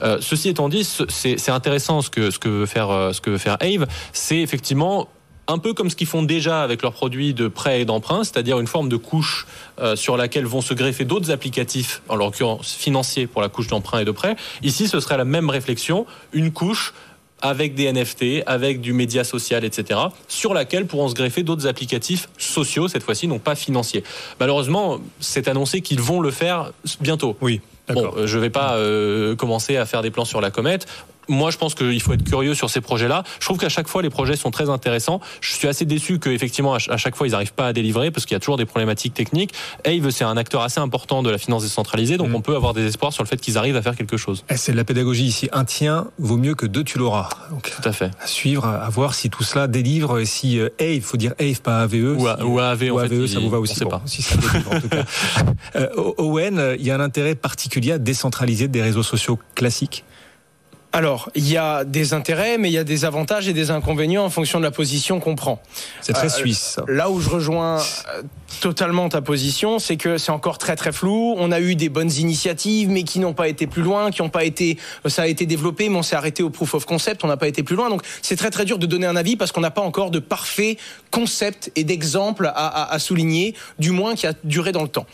Euh, 0.02 0.18
ceci 0.20 0.48
étant 0.48 0.68
dit, 0.68 0.86
c'est 1.08 1.50
intéressant 1.50 2.02
ce 2.02 2.10
que 2.10 2.30
ce 2.30 2.38
que 2.38 2.48
veut 2.48 2.66
faire 2.66 2.88
ce 3.12 3.20
que 3.20 3.30
veut 3.30 3.38
faire 3.38 3.56
Ave, 3.60 3.86
c'est 4.12 4.38
effectivement 4.38 5.08
un 5.48 5.58
peu 5.58 5.74
comme 5.74 5.90
ce 5.90 5.96
qu'ils 5.96 6.06
font 6.06 6.22
déjà 6.22 6.62
avec 6.62 6.82
leurs 6.82 6.92
produits 6.92 7.34
de 7.34 7.48
prêt 7.48 7.80
et 7.80 7.84
d'emprunt, 7.84 8.24
c'est-à-dire 8.24 8.58
une 8.58 8.66
forme 8.66 8.88
de 8.88 8.96
couche 8.96 9.46
euh, 9.80 9.96
sur 9.96 10.16
laquelle 10.16 10.46
vont 10.46 10.60
se 10.60 10.74
greffer 10.74 11.04
d'autres 11.04 11.30
applicatifs, 11.30 12.02
en 12.08 12.16
l'occurrence 12.16 12.74
financiers 12.74 13.26
pour 13.26 13.42
la 13.42 13.48
couche 13.48 13.68
d'emprunt 13.68 14.00
et 14.00 14.04
de 14.04 14.10
prêt. 14.10 14.36
Ici, 14.62 14.88
ce 14.88 15.00
serait 15.00 15.16
la 15.16 15.24
même 15.24 15.50
réflexion, 15.50 16.06
une 16.32 16.52
couche 16.52 16.94
avec 17.42 17.74
des 17.74 17.92
NFT, 17.92 18.42
avec 18.46 18.80
du 18.80 18.92
média 18.92 19.22
social, 19.22 19.64
etc., 19.64 20.00
sur 20.26 20.54
laquelle 20.54 20.86
pourront 20.86 21.08
se 21.08 21.14
greffer 21.14 21.42
d'autres 21.42 21.66
applicatifs 21.66 22.28
sociaux, 22.38 22.88
cette 22.88 23.02
fois-ci, 23.02 23.28
non 23.28 23.38
pas 23.38 23.54
financiers. 23.54 24.04
Malheureusement, 24.40 24.98
c'est 25.20 25.46
annoncé 25.48 25.82
qu'ils 25.82 26.00
vont 26.00 26.20
le 26.20 26.30
faire 26.30 26.72
bientôt. 27.00 27.36
Oui. 27.40 27.60
Bon, 27.88 28.12
euh, 28.16 28.26
je 28.26 28.36
ne 28.36 28.42
vais 28.42 28.50
pas 28.50 28.74
euh, 28.74 29.36
commencer 29.36 29.76
à 29.76 29.86
faire 29.86 30.02
des 30.02 30.10
plans 30.10 30.24
sur 30.24 30.40
la 30.40 30.50
comète 30.50 30.86
moi, 31.28 31.50
je 31.50 31.58
pense 31.58 31.74
qu'il 31.74 32.00
faut 32.00 32.12
être 32.12 32.24
curieux 32.24 32.54
sur 32.54 32.70
ces 32.70 32.80
projets-là. 32.80 33.24
Je 33.40 33.44
trouve 33.44 33.58
qu'à 33.58 33.68
chaque 33.68 33.88
fois, 33.88 34.02
les 34.02 34.10
projets 34.10 34.36
sont 34.36 34.50
très 34.50 34.70
intéressants. 34.70 35.20
Je 35.40 35.52
suis 35.52 35.68
assez 35.68 35.84
déçu 35.84 36.18
qu'effectivement, 36.18 36.74
à 36.74 36.96
chaque 36.96 37.16
fois, 37.16 37.26
ils 37.26 37.30
n'arrivent 37.30 37.52
pas 37.52 37.68
à 37.68 37.72
délivrer 37.72 38.10
parce 38.10 38.26
qu'il 38.26 38.34
y 38.34 38.36
a 38.36 38.40
toujours 38.40 38.56
des 38.56 38.66
problématiques 38.66 39.14
techniques. 39.14 39.52
Ave, 39.84 40.10
c'est 40.10 40.24
un 40.24 40.36
acteur 40.36 40.62
assez 40.62 40.80
important 40.80 41.22
de 41.22 41.30
la 41.30 41.38
finance 41.38 41.62
décentralisée, 41.62 42.16
donc 42.16 42.28
mm. 42.30 42.34
on 42.34 42.40
peut 42.40 42.54
avoir 42.54 42.74
des 42.74 42.86
espoirs 42.86 43.12
sur 43.12 43.22
le 43.22 43.28
fait 43.28 43.38
qu'ils 43.38 43.58
arrivent 43.58 43.76
à 43.76 43.82
faire 43.82 43.96
quelque 43.96 44.16
chose. 44.16 44.44
Eh, 44.50 44.56
c'est 44.56 44.72
de 44.72 44.76
la 44.76 44.84
pédagogie 44.84 45.24
ici. 45.24 45.48
Un 45.52 45.64
tien 45.64 46.08
vaut 46.18 46.36
mieux 46.36 46.54
que 46.54 46.66
deux, 46.66 46.84
tu 46.84 46.98
l'auras. 46.98 47.28
tout 47.62 47.88
à 47.88 47.92
fait. 47.92 48.10
À 48.22 48.26
suivre, 48.26 48.66
à 48.66 48.88
voir 48.88 49.14
si 49.14 49.30
tout 49.30 49.42
cela 49.42 49.66
délivre, 49.66 50.22
si 50.24 50.58
euh, 50.58 50.68
Ave, 50.80 51.00
faut 51.00 51.16
dire 51.16 51.34
Ave, 51.40 51.60
pas 51.60 51.80
AVE. 51.80 52.16
Ou, 52.18 52.58
AVE, 52.58 52.92
en 52.92 52.98
fait, 52.98 53.26
ça 53.26 53.40
vous 53.40 53.50
va 53.50 53.58
aussi. 53.58 53.84
pas. 53.84 54.02
Si 54.06 54.22
ça 54.22 54.36
délivre, 54.36 54.72
en 54.72 54.80
tout 54.80 54.88
cas. 54.88 55.04
Euh, 55.74 55.88
Owen, 56.18 56.76
il 56.78 56.86
y 56.86 56.90
a 56.90 56.94
un 56.94 57.00
intérêt 57.00 57.34
particulier 57.34 57.75
à 57.92 57.98
décentraliser 57.98 58.68
des 58.68 58.82
réseaux 58.82 59.02
sociaux 59.02 59.38
classiques 59.54 60.04
alors, 60.96 61.28
il 61.34 61.46
y 61.46 61.58
a 61.58 61.84
des 61.84 62.14
intérêts, 62.14 62.56
mais 62.56 62.70
il 62.70 62.72
y 62.72 62.78
a 62.78 62.84
des 62.84 63.04
avantages 63.04 63.48
et 63.48 63.52
des 63.52 63.70
inconvénients 63.70 64.24
en 64.24 64.30
fonction 64.30 64.60
de 64.60 64.64
la 64.64 64.70
position 64.70 65.20
qu'on 65.20 65.34
prend. 65.34 65.60
C'est 66.00 66.14
très 66.14 66.28
euh, 66.28 66.30
suisse. 66.30 66.78
Là 66.88 67.10
où 67.10 67.20
je 67.20 67.28
rejoins 67.28 67.80
euh, 67.80 68.22
totalement 68.62 69.06
ta 69.10 69.20
position, 69.20 69.78
c'est 69.78 69.98
que 69.98 70.16
c'est 70.16 70.32
encore 70.32 70.56
très 70.56 70.74
très 70.74 70.92
flou. 70.92 71.34
On 71.36 71.52
a 71.52 71.60
eu 71.60 71.74
des 71.74 71.90
bonnes 71.90 72.12
initiatives, 72.12 72.88
mais 72.88 73.02
qui 73.02 73.18
n'ont 73.18 73.34
pas 73.34 73.48
été 73.48 73.66
plus 73.66 73.82
loin, 73.82 74.10
qui 74.10 74.22
n'ont 74.22 74.30
pas 74.30 74.44
été, 74.44 74.78
ça 75.04 75.20
a 75.20 75.26
été 75.26 75.44
développé, 75.44 75.90
mais 75.90 75.98
on 75.98 76.02
s'est 76.02 76.16
arrêté 76.16 76.42
au 76.42 76.48
proof 76.48 76.72
of 76.72 76.86
concept. 76.86 77.24
On 77.24 77.28
n'a 77.28 77.36
pas 77.36 77.48
été 77.48 77.62
plus 77.62 77.76
loin, 77.76 77.90
donc 77.90 78.00
c'est 78.22 78.36
très 78.36 78.50
très 78.50 78.64
dur 78.64 78.78
de 78.78 78.86
donner 78.86 79.06
un 79.06 79.16
avis 79.16 79.36
parce 79.36 79.52
qu'on 79.52 79.60
n'a 79.60 79.70
pas 79.70 79.82
encore 79.82 80.10
de 80.10 80.18
parfait 80.18 80.78
concept 81.10 81.70
et 81.76 81.84
d'exemple 81.84 82.50
à, 82.54 82.90
à 82.90 82.98
souligner, 82.98 83.54
du 83.78 83.90
moins 83.90 84.14
qui 84.14 84.26
a 84.26 84.32
duré 84.44 84.72
dans 84.72 84.82
le 84.82 84.88
temps 84.88 85.06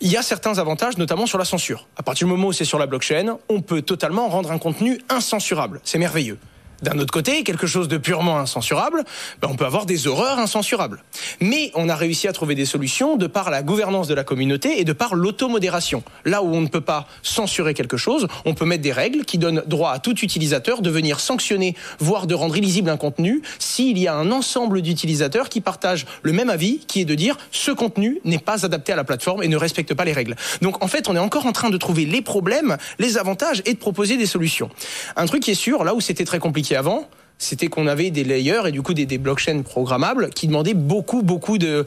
il 0.00 0.10
y 0.10 0.16
a 0.16 0.22
certains 0.22 0.58
avantages, 0.58 0.98
notamment 0.98 1.26
sur 1.26 1.38
la 1.38 1.44
censure. 1.44 1.86
À 1.96 2.02
partir 2.02 2.26
du 2.26 2.32
moment 2.32 2.48
où 2.48 2.52
c'est 2.52 2.64
sur 2.64 2.78
la 2.78 2.86
blockchain, 2.86 3.38
on 3.48 3.60
peut 3.60 3.82
totalement 3.82 4.28
rendre 4.28 4.50
un 4.52 4.58
contenu 4.58 5.00
incensurable. 5.08 5.80
C'est 5.84 5.98
merveilleux. 5.98 6.38
D'un 6.84 6.98
autre 6.98 7.14
côté, 7.14 7.44
quelque 7.44 7.66
chose 7.66 7.88
de 7.88 7.96
purement 7.96 8.38
incensurable, 8.38 9.04
ben 9.40 9.48
on 9.50 9.56
peut 9.56 9.64
avoir 9.64 9.86
des 9.86 10.06
horreurs 10.06 10.38
incensurables. 10.38 11.02
Mais 11.40 11.70
on 11.74 11.88
a 11.88 11.96
réussi 11.96 12.28
à 12.28 12.34
trouver 12.34 12.54
des 12.54 12.66
solutions 12.66 13.16
de 13.16 13.26
par 13.26 13.48
la 13.48 13.62
gouvernance 13.62 14.06
de 14.06 14.12
la 14.12 14.22
communauté 14.22 14.78
et 14.80 14.84
de 14.84 14.92
par 14.92 15.14
l'automodération. 15.14 16.02
Là 16.26 16.42
où 16.42 16.54
on 16.54 16.60
ne 16.60 16.66
peut 16.66 16.82
pas 16.82 17.08
censurer 17.22 17.72
quelque 17.72 17.96
chose, 17.96 18.28
on 18.44 18.52
peut 18.52 18.66
mettre 18.66 18.82
des 18.82 18.92
règles 18.92 19.24
qui 19.24 19.38
donnent 19.38 19.62
droit 19.66 19.92
à 19.92 19.98
tout 19.98 20.18
utilisateur 20.18 20.82
de 20.82 20.90
venir 20.90 21.20
sanctionner, 21.20 21.74
voire 22.00 22.26
de 22.26 22.34
rendre 22.34 22.54
illisible 22.54 22.90
un 22.90 22.98
contenu, 22.98 23.40
s'il 23.58 23.96
y 23.96 24.06
a 24.06 24.14
un 24.14 24.30
ensemble 24.30 24.82
d'utilisateurs 24.82 25.48
qui 25.48 25.62
partagent 25.62 26.04
le 26.22 26.32
même 26.32 26.50
avis, 26.50 26.80
qui 26.80 27.00
est 27.00 27.06
de 27.06 27.14
dire 27.14 27.38
ce 27.50 27.70
contenu 27.70 28.20
n'est 28.26 28.38
pas 28.38 28.66
adapté 28.66 28.92
à 28.92 28.96
la 28.96 29.04
plateforme 29.04 29.42
et 29.42 29.48
ne 29.48 29.56
respecte 29.56 29.94
pas 29.94 30.04
les 30.04 30.12
règles. 30.12 30.36
Donc 30.60 30.84
en 30.84 30.88
fait, 30.88 31.08
on 31.08 31.16
est 31.16 31.18
encore 31.18 31.46
en 31.46 31.52
train 31.52 31.70
de 31.70 31.78
trouver 31.78 32.04
les 32.04 32.20
problèmes, 32.20 32.76
les 32.98 33.16
avantages 33.16 33.62
et 33.64 33.72
de 33.72 33.78
proposer 33.78 34.18
des 34.18 34.26
solutions. 34.26 34.68
Un 35.16 35.24
truc 35.24 35.42
qui 35.42 35.52
est 35.52 35.54
sûr, 35.54 35.82
là 35.82 35.94
où 35.94 36.02
c'était 36.02 36.26
très 36.26 36.38
compliqué 36.38 36.73
avant, 36.76 37.08
c'était 37.38 37.66
qu'on 37.66 37.86
avait 37.86 38.10
des 38.10 38.24
layers 38.24 38.62
et 38.66 38.72
du 38.72 38.82
coup 38.82 38.94
des, 38.94 39.18
blockchains 39.18 39.62
programmables 39.62 40.30
qui 40.30 40.46
demandaient 40.46 40.74
beaucoup, 40.74 41.22
beaucoup 41.22 41.58
de 41.58 41.86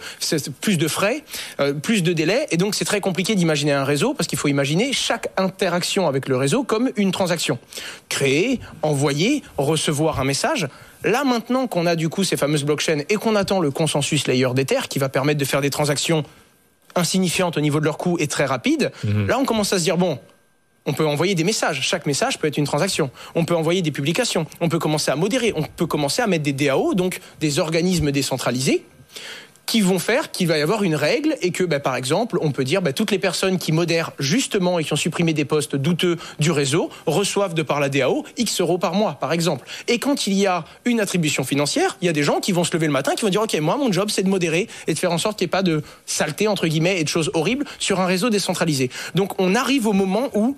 plus 0.62 0.78
de 0.78 0.88
frais, 0.88 1.23
euh, 1.60 1.73
plus 1.73 2.04
de 2.04 2.13
délais. 2.13 2.47
Et 2.52 2.58
donc 2.58 2.76
c'est 2.76 2.86
très 2.86 3.02
compliqué 3.02 3.36
d'imaginer 3.36 3.73
un 3.73 3.84
réseau 3.84 4.13
parce 4.13 4.28
qu'il 4.28 4.38
faut 4.38 4.47
imaginer 4.47 4.93
chaque 4.93 5.30
interaction 5.38 6.08
avec 6.08 6.28
le 6.28 6.38
réseau 6.38 6.63
comme 6.63 6.91
une 6.95 7.12
transaction. 7.12 7.60
Créer, 8.10 8.60
envoyer, 8.82 9.43
recevoir 9.58 10.19
un 10.19 10.26
message. 10.26 10.67
Là 11.04 11.23
maintenant 11.23 11.67
qu'on 11.67 11.86
a 11.86 11.95
du 11.95 12.10
coup 12.10 12.23
ces 12.23 12.38
fameuses 12.38 12.63
blockchains 12.63 13.02
et 13.10 13.15
qu'on 13.15 13.36
attend 13.36 13.60
le 13.60 13.71
consensus 13.71 14.28
layer 14.28 14.54
d'Ether 14.54 14.82
qui 14.89 15.00
va 15.00 15.10
permettre 15.10 15.39
de 15.39 15.45
faire 15.45 15.62
des 15.62 15.69
transactions 15.69 16.23
insignifiantes 16.95 17.58
au 17.58 17.62
niveau 17.62 17.80
de 17.80 17.86
leur 17.86 17.97
coût 17.97 18.17
et 18.19 18.28
très 18.28 18.45
rapides, 18.45 18.91
mhm. 19.04 19.28
là 19.28 19.38
on 19.38 19.45
commence 19.45 19.71
à 19.71 19.78
se 19.78 19.84
dire 19.84 19.97
bon, 19.97 20.17
on 20.88 20.93
peut 20.93 21.06
envoyer 21.06 21.36
des 21.36 21.43
messages. 21.43 21.82
Chaque 21.82 22.08
message 22.08 22.39
peut 22.39 22.47
être 22.47 22.58
une 22.58 22.65
transaction. 22.65 23.12
On 23.36 23.45
peut 23.45 23.56
envoyer 23.56 23.82
des 23.84 23.91
publications. 23.91 24.47
On 24.62 24.69
peut 24.69 24.80
commencer 24.80 25.12
à 25.12 25.15
modérer. 25.15 25.54
On 25.56 25.63
peut 25.63 25.86
commencer 25.86 26.21
à 26.21 26.28
mettre 26.28 26.43
des 26.43 26.54
DAO, 26.54 26.95
donc 26.95 27.19
des 27.39 27.60
organismes 27.60 28.12
décentralisés, 28.12 28.86
qui 29.67 29.82
vont 29.82 30.00
faire 30.00 30.32
qu'il 30.32 30.47
va 30.47 30.58
y 30.58 30.62
avoir 30.62 30.82
une 30.82 30.95
règle 30.95 31.36
et 31.41 31.52
que, 31.52 31.63
bah, 31.63 31.80
par 31.80 31.95
exemple, 31.95 32.39
on 32.41 32.52
peut 32.52 32.63
dire 32.63 32.82
bah, 32.82 32.93
toutes 32.93 33.12
les 33.12 33.19
personnes 33.19 33.60
qui 33.60 33.73
modèrent 33.73 34.12
justement 34.17 34.80
et 34.80 34.84
qui 34.84 34.93
ont 34.93 34.97
supprimé 34.97 35.34
des 35.34 35.45
postes 35.45 35.76
douteux 35.76 36.17
du 36.39 36.52
réseau 36.52 36.89
reçoivent 37.06 37.54
de 37.54 37.62
par 37.62 37.80
la 37.80 37.89
DAO 37.89 38.23
X 38.38 38.62
euros 38.62 38.78
par 38.78 38.93
mois, 38.93 39.17
par 39.19 39.34
exemple. 39.34 39.67
Et 39.88 40.00
quand 40.00 40.26
il 40.26 40.34
y 40.34 40.47
a 40.47 40.63
une 40.86 41.02
attribution 41.02 41.43
financière, 41.43 41.97
il 42.02 42.06
y 42.06 42.10
a 42.10 42.13
des 42.13 42.23
gens 42.23 42.39
qui 42.39 42.54
vont 42.54 42.63
se 42.63 42.73
lever 42.73 42.88
le 42.88 42.93
matin 42.93 43.12
qui 43.15 43.23
vont 43.23 43.30
dire 43.30 43.41
ok, 43.41 43.60
moi 43.60 43.76
mon 43.76 43.91
job 43.91 44.10
c'est 44.10 44.23
de 44.23 44.30
modérer 44.30 44.67
et 44.88 44.93
de 44.93 45.00
faire 45.00 45.12
en 45.12 45.17
sorte 45.17 45.38
qu'il 45.38 45.45
n'y 45.45 45.50
ait 45.50 45.52
pas 45.52 45.63
de 45.63 45.84
saleté 46.06 46.47
entre 46.47 46.67
guillemets 46.67 47.00
et 47.00 47.04
de 47.04 47.10
choses 47.10 47.30
horribles 47.34 47.65
sur 47.78 48.00
un 48.00 48.06
réseau 48.06 48.30
décentralisé. 48.30 48.89
Donc 49.15 49.39
on 49.39 49.54
arrive 49.54 49.86
au 49.86 49.93
moment 49.93 50.30
où 50.34 50.56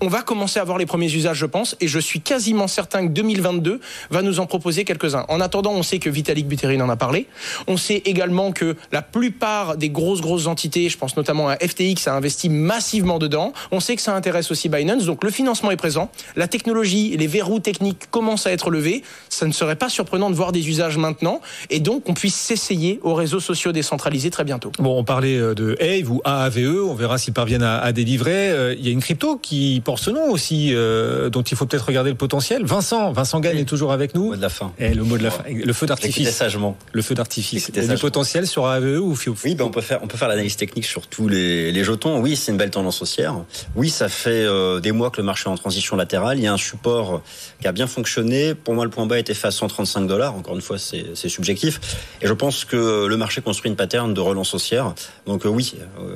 on 0.00 0.08
va 0.08 0.22
commencer 0.22 0.60
à 0.60 0.64
voir 0.64 0.78
les 0.78 0.86
premiers 0.86 1.12
usages, 1.12 1.38
je 1.38 1.46
pense, 1.46 1.76
et 1.80 1.88
je 1.88 1.98
suis 1.98 2.20
quasiment 2.20 2.68
certain 2.68 3.06
que 3.06 3.12
2022 3.12 3.80
va 4.10 4.22
nous 4.22 4.40
en 4.40 4.46
proposer 4.46 4.84
quelques-uns. 4.84 5.24
En 5.28 5.40
attendant, 5.40 5.72
on 5.72 5.82
sait 5.82 5.98
que 5.98 6.10
Vitalik 6.10 6.46
Buterin 6.46 6.80
en 6.80 6.88
a 6.88 6.96
parlé. 6.96 7.26
On 7.66 7.76
sait 7.76 8.02
également 8.04 8.52
que 8.52 8.76
la 8.92 9.02
plupart 9.02 9.76
des 9.76 9.90
grosses, 9.90 10.20
grosses 10.20 10.46
entités, 10.46 10.88
je 10.88 10.98
pense 10.98 11.16
notamment 11.16 11.48
à 11.48 11.56
FTX, 11.56 12.08
a 12.08 12.14
investi 12.14 12.48
massivement 12.48 13.18
dedans. 13.18 13.52
On 13.70 13.80
sait 13.80 13.96
que 13.96 14.02
ça 14.02 14.14
intéresse 14.14 14.50
aussi 14.50 14.68
Binance, 14.68 15.04
donc 15.04 15.24
le 15.24 15.30
financement 15.30 15.70
est 15.70 15.76
présent. 15.76 16.10
La 16.36 16.48
technologie 16.48 17.16
les 17.16 17.26
verrous 17.26 17.60
techniques 17.60 18.10
commencent 18.10 18.46
à 18.46 18.52
être 18.52 18.70
levés. 18.70 19.02
Ça 19.28 19.46
ne 19.46 19.52
serait 19.52 19.76
pas 19.76 19.88
surprenant 19.88 20.30
de 20.30 20.34
voir 20.34 20.52
des 20.52 20.68
usages 20.68 20.96
maintenant, 20.96 21.40
et 21.70 21.80
donc 21.80 22.08
on 22.08 22.14
puisse 22.14 22.34
s'essayer 22.34 23.00
aux 23.02 23.14
réseaux 23.14 23.40
sociaux 23.40 23.72
décentralisés 23.72 24.30
très 24.30 24.44
bientôt. 24.44 24.72
Bon, 24.78 24.98
on 24.98 25.04
parlait 25.04 25.36
euh, 25.36 25.54
de 25.54 25.76
AVE 25.80 26.10
ou 26.10 26.20
AAVE, 26.24 26.84
on 26.88 26.94
verra 26.94 27.18
s'ils 27.18 27.34
parviennent 27.34 27.62
à, 27.62 27.92
délivrer. 27.92 28.50
Euh, 28.50 28.74
il 28.74 28.84
y 28.84 28.88
a 28.88 28.92
une 28.92 29.00
crypto 29.00 29.36
qui 29.36 29.80
porte 29.84 30.02
ce 30.02 30.10
nom 30.10 30.30
aussi, 30.30 30.70
euh, 30.74 31.30
dont 31.30 31.42
il 31.42 31.56
faut 31.56 31.66
peut-être 31.66 31.86
regarder 31.86 32.10
le 32.10 32.16
potentiel. 32.16 32.64
Vincent, 32.64 33.12
Vincent 33.12 33.40
Gagne 33.40 33.58
est 33.58 33.64
toujours 33.64 33.92
avec 33.92 34.14
nous. 34.14 34.24
Le 34.24 34.28
mot 34.30 34.36
de 34.36 34.42
la 34.42 34.48
fin. 34.48 34.72
Et 34.78 34.94
le 34.94 35.04
mot 35.04 35.18
de 35.18 35.22
la 35.22 35.30
fin. 35.30 35.44
Le 35.48 35.72
feu 35.72 35.86
d'artifice. 35.86 36.30
sagement. 36.30 36.76
Le 36.92 37.02
feu 37.02 37.14
d'artifice. 37.14 37.70
Du 37.70 37.96
potentiel 37.98 38.46
sur 38.46 38.66
AVE 38.66 38.98
ou 39.00 39.16
Oui, 39.44 39.54
ben 39.54 39.64
on 39.64 39.70
peut 39.70 39.80
faire, 39.80 40.00
on 40.02 40.06
peut 40.06 40.16
faire 40.16 40.28
l'analyse 40.28 40.56
technique 40.56 40.86
sur 40.86 41.06
tous 41.06 41.28
les, 41.28 41.70
les 41.70 41.84
jetons. 41.84 42.20
Oui, 42.20 42.34
c'est 42.34 42.50
une 42.50 42.58
belle 42.58 42.70
tendance 42.70 43.02
haussière. 43.02 43.36
Oui, 43.76 43.90
ça 43.90 44.08
fait 44.08 44.30
euh, 44.30 44.80
des 44.80 44.92
mois 44.92 45.10
que 45.10 45.18
le 45.18 45.22
marché 45.22 45.48
est 45.48 45.52
en 45.52 45.56
transition 45.56 45.96
latérale. 45.96 46.38
Il 46.38 46.44
y 46.44 46.46
a 46.46 46.52
un 46.52 46.58
support 46.58 47.22
qui 47.60 47.68
a 47.68 47.72
bien 47.72 47.86
fonctionné. 47.86 48.54
Pour 48.54 48.74
moi, 48.74 48.84
le 48.84 48.90
point 48.90 49.06
bas 49.06 49.18
était 49.18 49.34
fait 49.34 49.48
à 49.48 49.52
135 49.52 50.06
dollars. 50.06 50.34
Encore 50.34 50.54
une 50.54 50.62
fois, 50.62 50.78
c'est 50.78 51.28
subjectif. 51.28 51.80
Et 52.22 52.26
je 52.26 52.32
pense 52.32 52.64
que 52.64 53.06
le 53.06 53.16
marché 53.16 53.42
construit 53.42 53.70
une 53.70 53.76
pattern 53.76 54.14
de 54.14 54.20
relance 54.20 54.54
haussière. 54.54 54.94
Donc 55.26 55.44
euh, 55.44 55.48
oui, 55.48 55.74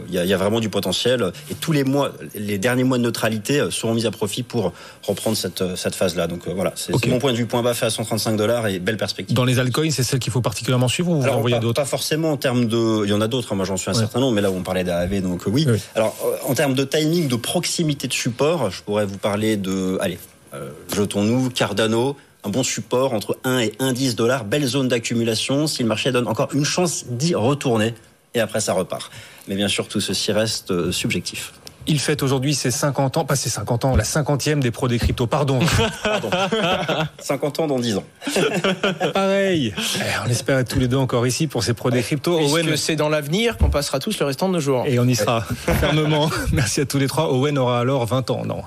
il 0.09 0.14
y, 0.14 0.18
a, 0.18 0.24
il 0.24 0.31
y 0.31 0.35
a 0.35 0.38
vraiment 0.38 0.61
du 0.61 0.70
potentiel. 0.70 1.33
Et 1.50 1.54
tous 1.54 1.72
les 1.72 1.85
mois, 1.85 2.12
les 2.35 2.59
derniers 2.59 2.85
mois 2.85 2.98
de 2.98 3.02
neutralité 3.02 3.58
seront 3.71 3.94
mis 3.94 4.07
à 4.07 4.11
profit 4.11 4.42
pour 4.42 4.73
reprendre 5.03 5.37
cette, 5.37 5.77
cette 5.77 5.94
phase-là. 5.94 6.27
Donc 6.27 6.47
euh, 6.47 6.53
voilà, 6.55 6.73
c'est 6.75 6.92
mon 7.07 7.18
point 7.18 7.33
de 7.33 7.37
vue. 7.37 7.47
Point 7.47 7.62
bas 7.62 7.75
fait 7.75 7.87
à 7.87 7.90
135 7.90 8.37
dollars 8.37 8.66
et 8.66 8.79
belle 8.79 8.97
perspective. 8.97 9.37
Dans 9.37 9.44
les 9.44 9.59
altcoins, 9.59 9.90
c'est 9.90 10.03
celle 10.03 10.18
qu'il 10.18 10.33
faut 10.33 10.40
particulièrement 10.40 10.88
suivre 10.88 11.11
ou 11.11 11.21
vous 11.21 11.29
en 11.29 11.40
voyez 11.40 11.59
d'autres 11.59 11.81
Pas 11.81 11.87
forcément 11.87 12.33
en 12.33 12.37
termes 12.37 12.66
de. 12.66 13.05
Il 13.05 13.11
y 13.11 13.12
en 13.12 13.21
a 13.21 13.29
d'autres, 13.29 13.53
hein. 13.53 13.57
moi 13.57 13.64
j'en 13.64 13.77
suis 13.77 13.90
un 13.90 13.94
certain 13.94 14.21
nombre, 14.21 14.35
mais 14.35 14.42
là 14.42 14.51
où 14.51 14.57
on 14.57 14.62
parlait 14.62 14.85
d'AAV, 14.85 15.23
donc 15.23 15.42
oui. 15.47 15.66
Alors 15.94 16.16
en 16.47 16.55
termes 16.55 16.75
de 16.75 16.85
timing, 16.85 17.29
de 17.29 17.37
proximité 17.37 18.09
de 18.09 18.12
support, 18.12 18.71
je 18.71 18.83
pourrais 18.83 19.07
vous 19.07 19.18
parler 19.18 19.57
de. 19.57 19.99
Allez, 20.01 20.18
euh, 20.55 20.71
jetons-nous, 20.94 21.51
Cardano 21.51 22.16
un 22.44 22.51
bon 22.51 22.62
support 22.62 23.14
entre 23.14 23.37
1 23.44 23.59
et 23.59 23.73
1,10 23.81 24.14
dollars, 24.14 24.44
belle 24.44 24.64
zone 24.64 24.88
d'accumulation. 24.88 25.66
Si 25.66 25.83
le 25.83 25.88
marché 25.88 26.12
donne 26.12 26.29
encore 26.29 26.49
une 26.55 26.64
chance 26.64 27.07
d'y 27.09 27.35
retourner, 27.35 27.94
et 28.35 28.40
après 28.40 28.61
ça 28.61 28.73
repart. 28.73 29.11
Mais 29.49 29.57
bien 29.57 29.68
sûr, 29.68 29.88
tout 29.88 30.01
ceci 30.01 30.33
reste 30.33 30.71
euh, 30.71 30.92
subjectif. 30.92 31.53
Il 31.90 31.98
fête 32.01 32.22
aujourd'hui 32.22 32.55
ses 32.55 32.70
50 32.70 33.16
ans, 33.16 33.24
pas 33.24 33.35
ses 33.35 33.48
50 33.48 33.87
ans, 33.87 33.96
la 33.96 34.05
50e 34.05 34.59
des 34.59 34.70
pros 34.70 34.88
des 34.88 34.98
cryptos, 34.98 35.27
pardon. 35.27 35.59
pardon. 36.05 36.29
50 37.18 37.61
ans 37.61 37.66
dans 37.66 37.79
10 37.79 37.96
ans. 37.96 38.05
Pareil. 39.14 39.72
Eh, 39.96 40.03
on 40.27 40.29
espère 40.29 40.59
être 40.59 40.68
tous 40.68 40.79
les 40.79 40.87
deux 40.87 40.98
encore 40.98 41.27
ici 41.27 41.46
pour 41.46 41.64
ces 41.64 41.72
pros 41.72 41.90
des 41.90 42.03
cryptos. 42.03 42.38
Owen, 42.38 42.77
c'est 42.77 42.94
dans 42.94 43.09
l'avenir 43.09 43.57
qu'on 43.57 43.70
passera 43.70 44.01
tous 44.01 44.18
le 44.18 44.27
restant 44.27 44.48
de 44.48 44.55
nos 44.55 44.61
jours. 44.61 44.85
Et 44.87 44.98
on 44.98 45.07
y 45.07 45.16
sera 45.16 45.40
fermement. 45.81 46.31
Merci 46.53 46.83
à 46.83 46.85
tous 46.85 46.98
les 46.98 47.07
trois. 47.07 47.33
Owen 47.33 47.57
aura 47.57 47.81
alors 47.81 48.05
20 48.05 48.31
ans, 48.33 48.42
non 48.44 48.62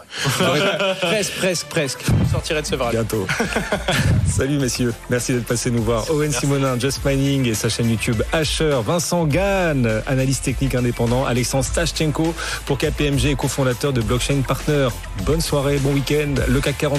Presque, 1.02 1.34
presque, 1.34 1.68
presque. 1.68 2.00
Je 2.26 2.32
sortirai 2.32 2.64
de 2.64 2.68
ce 2.68 2.76
vrai. 2.76 2.90
Bientôt. 2.90 3.28
Salut 4.26 4.58
messieurs. 4.58 4.96
Merci 5.12 5.34
d'être 5.34 5.46
passés 5.46 5.70
nous 5.70 5.84
voir. 5.84 6.10
Owen 6.10 6.32
Simonin, 6.32 6.80
Just 6.80 7.06
Mining 7.06 7.48
et 7.48 7.54
sa 7.54 7.70
chaîne 7.70 7.92
YouTube 7.92 8.24
Asher, 8.34 8.80
Vincent 8.84 9.26
Gann, 9.26 10.02
analyste 10.08 10.44
technique 10.44 10.74
indépendant, 10.74 11.26
Alexandre 11.26 11.66
Stachchenko 11.66 12.34
pour 12.66 12.80
KPM 12.80 13.11
co-fondateur 13.38 13.94
de 13.94 14.02
Blockchain 14.02 14.42
Partner. 14.48 14.88
Bonne 15.26 15.42
soirée, 15.42 15.78
bon 15.78 15.94
week-end. 15.94 16.36
Le 16.48 16.60
CAC 16.60 16.78
40 16.78 16.90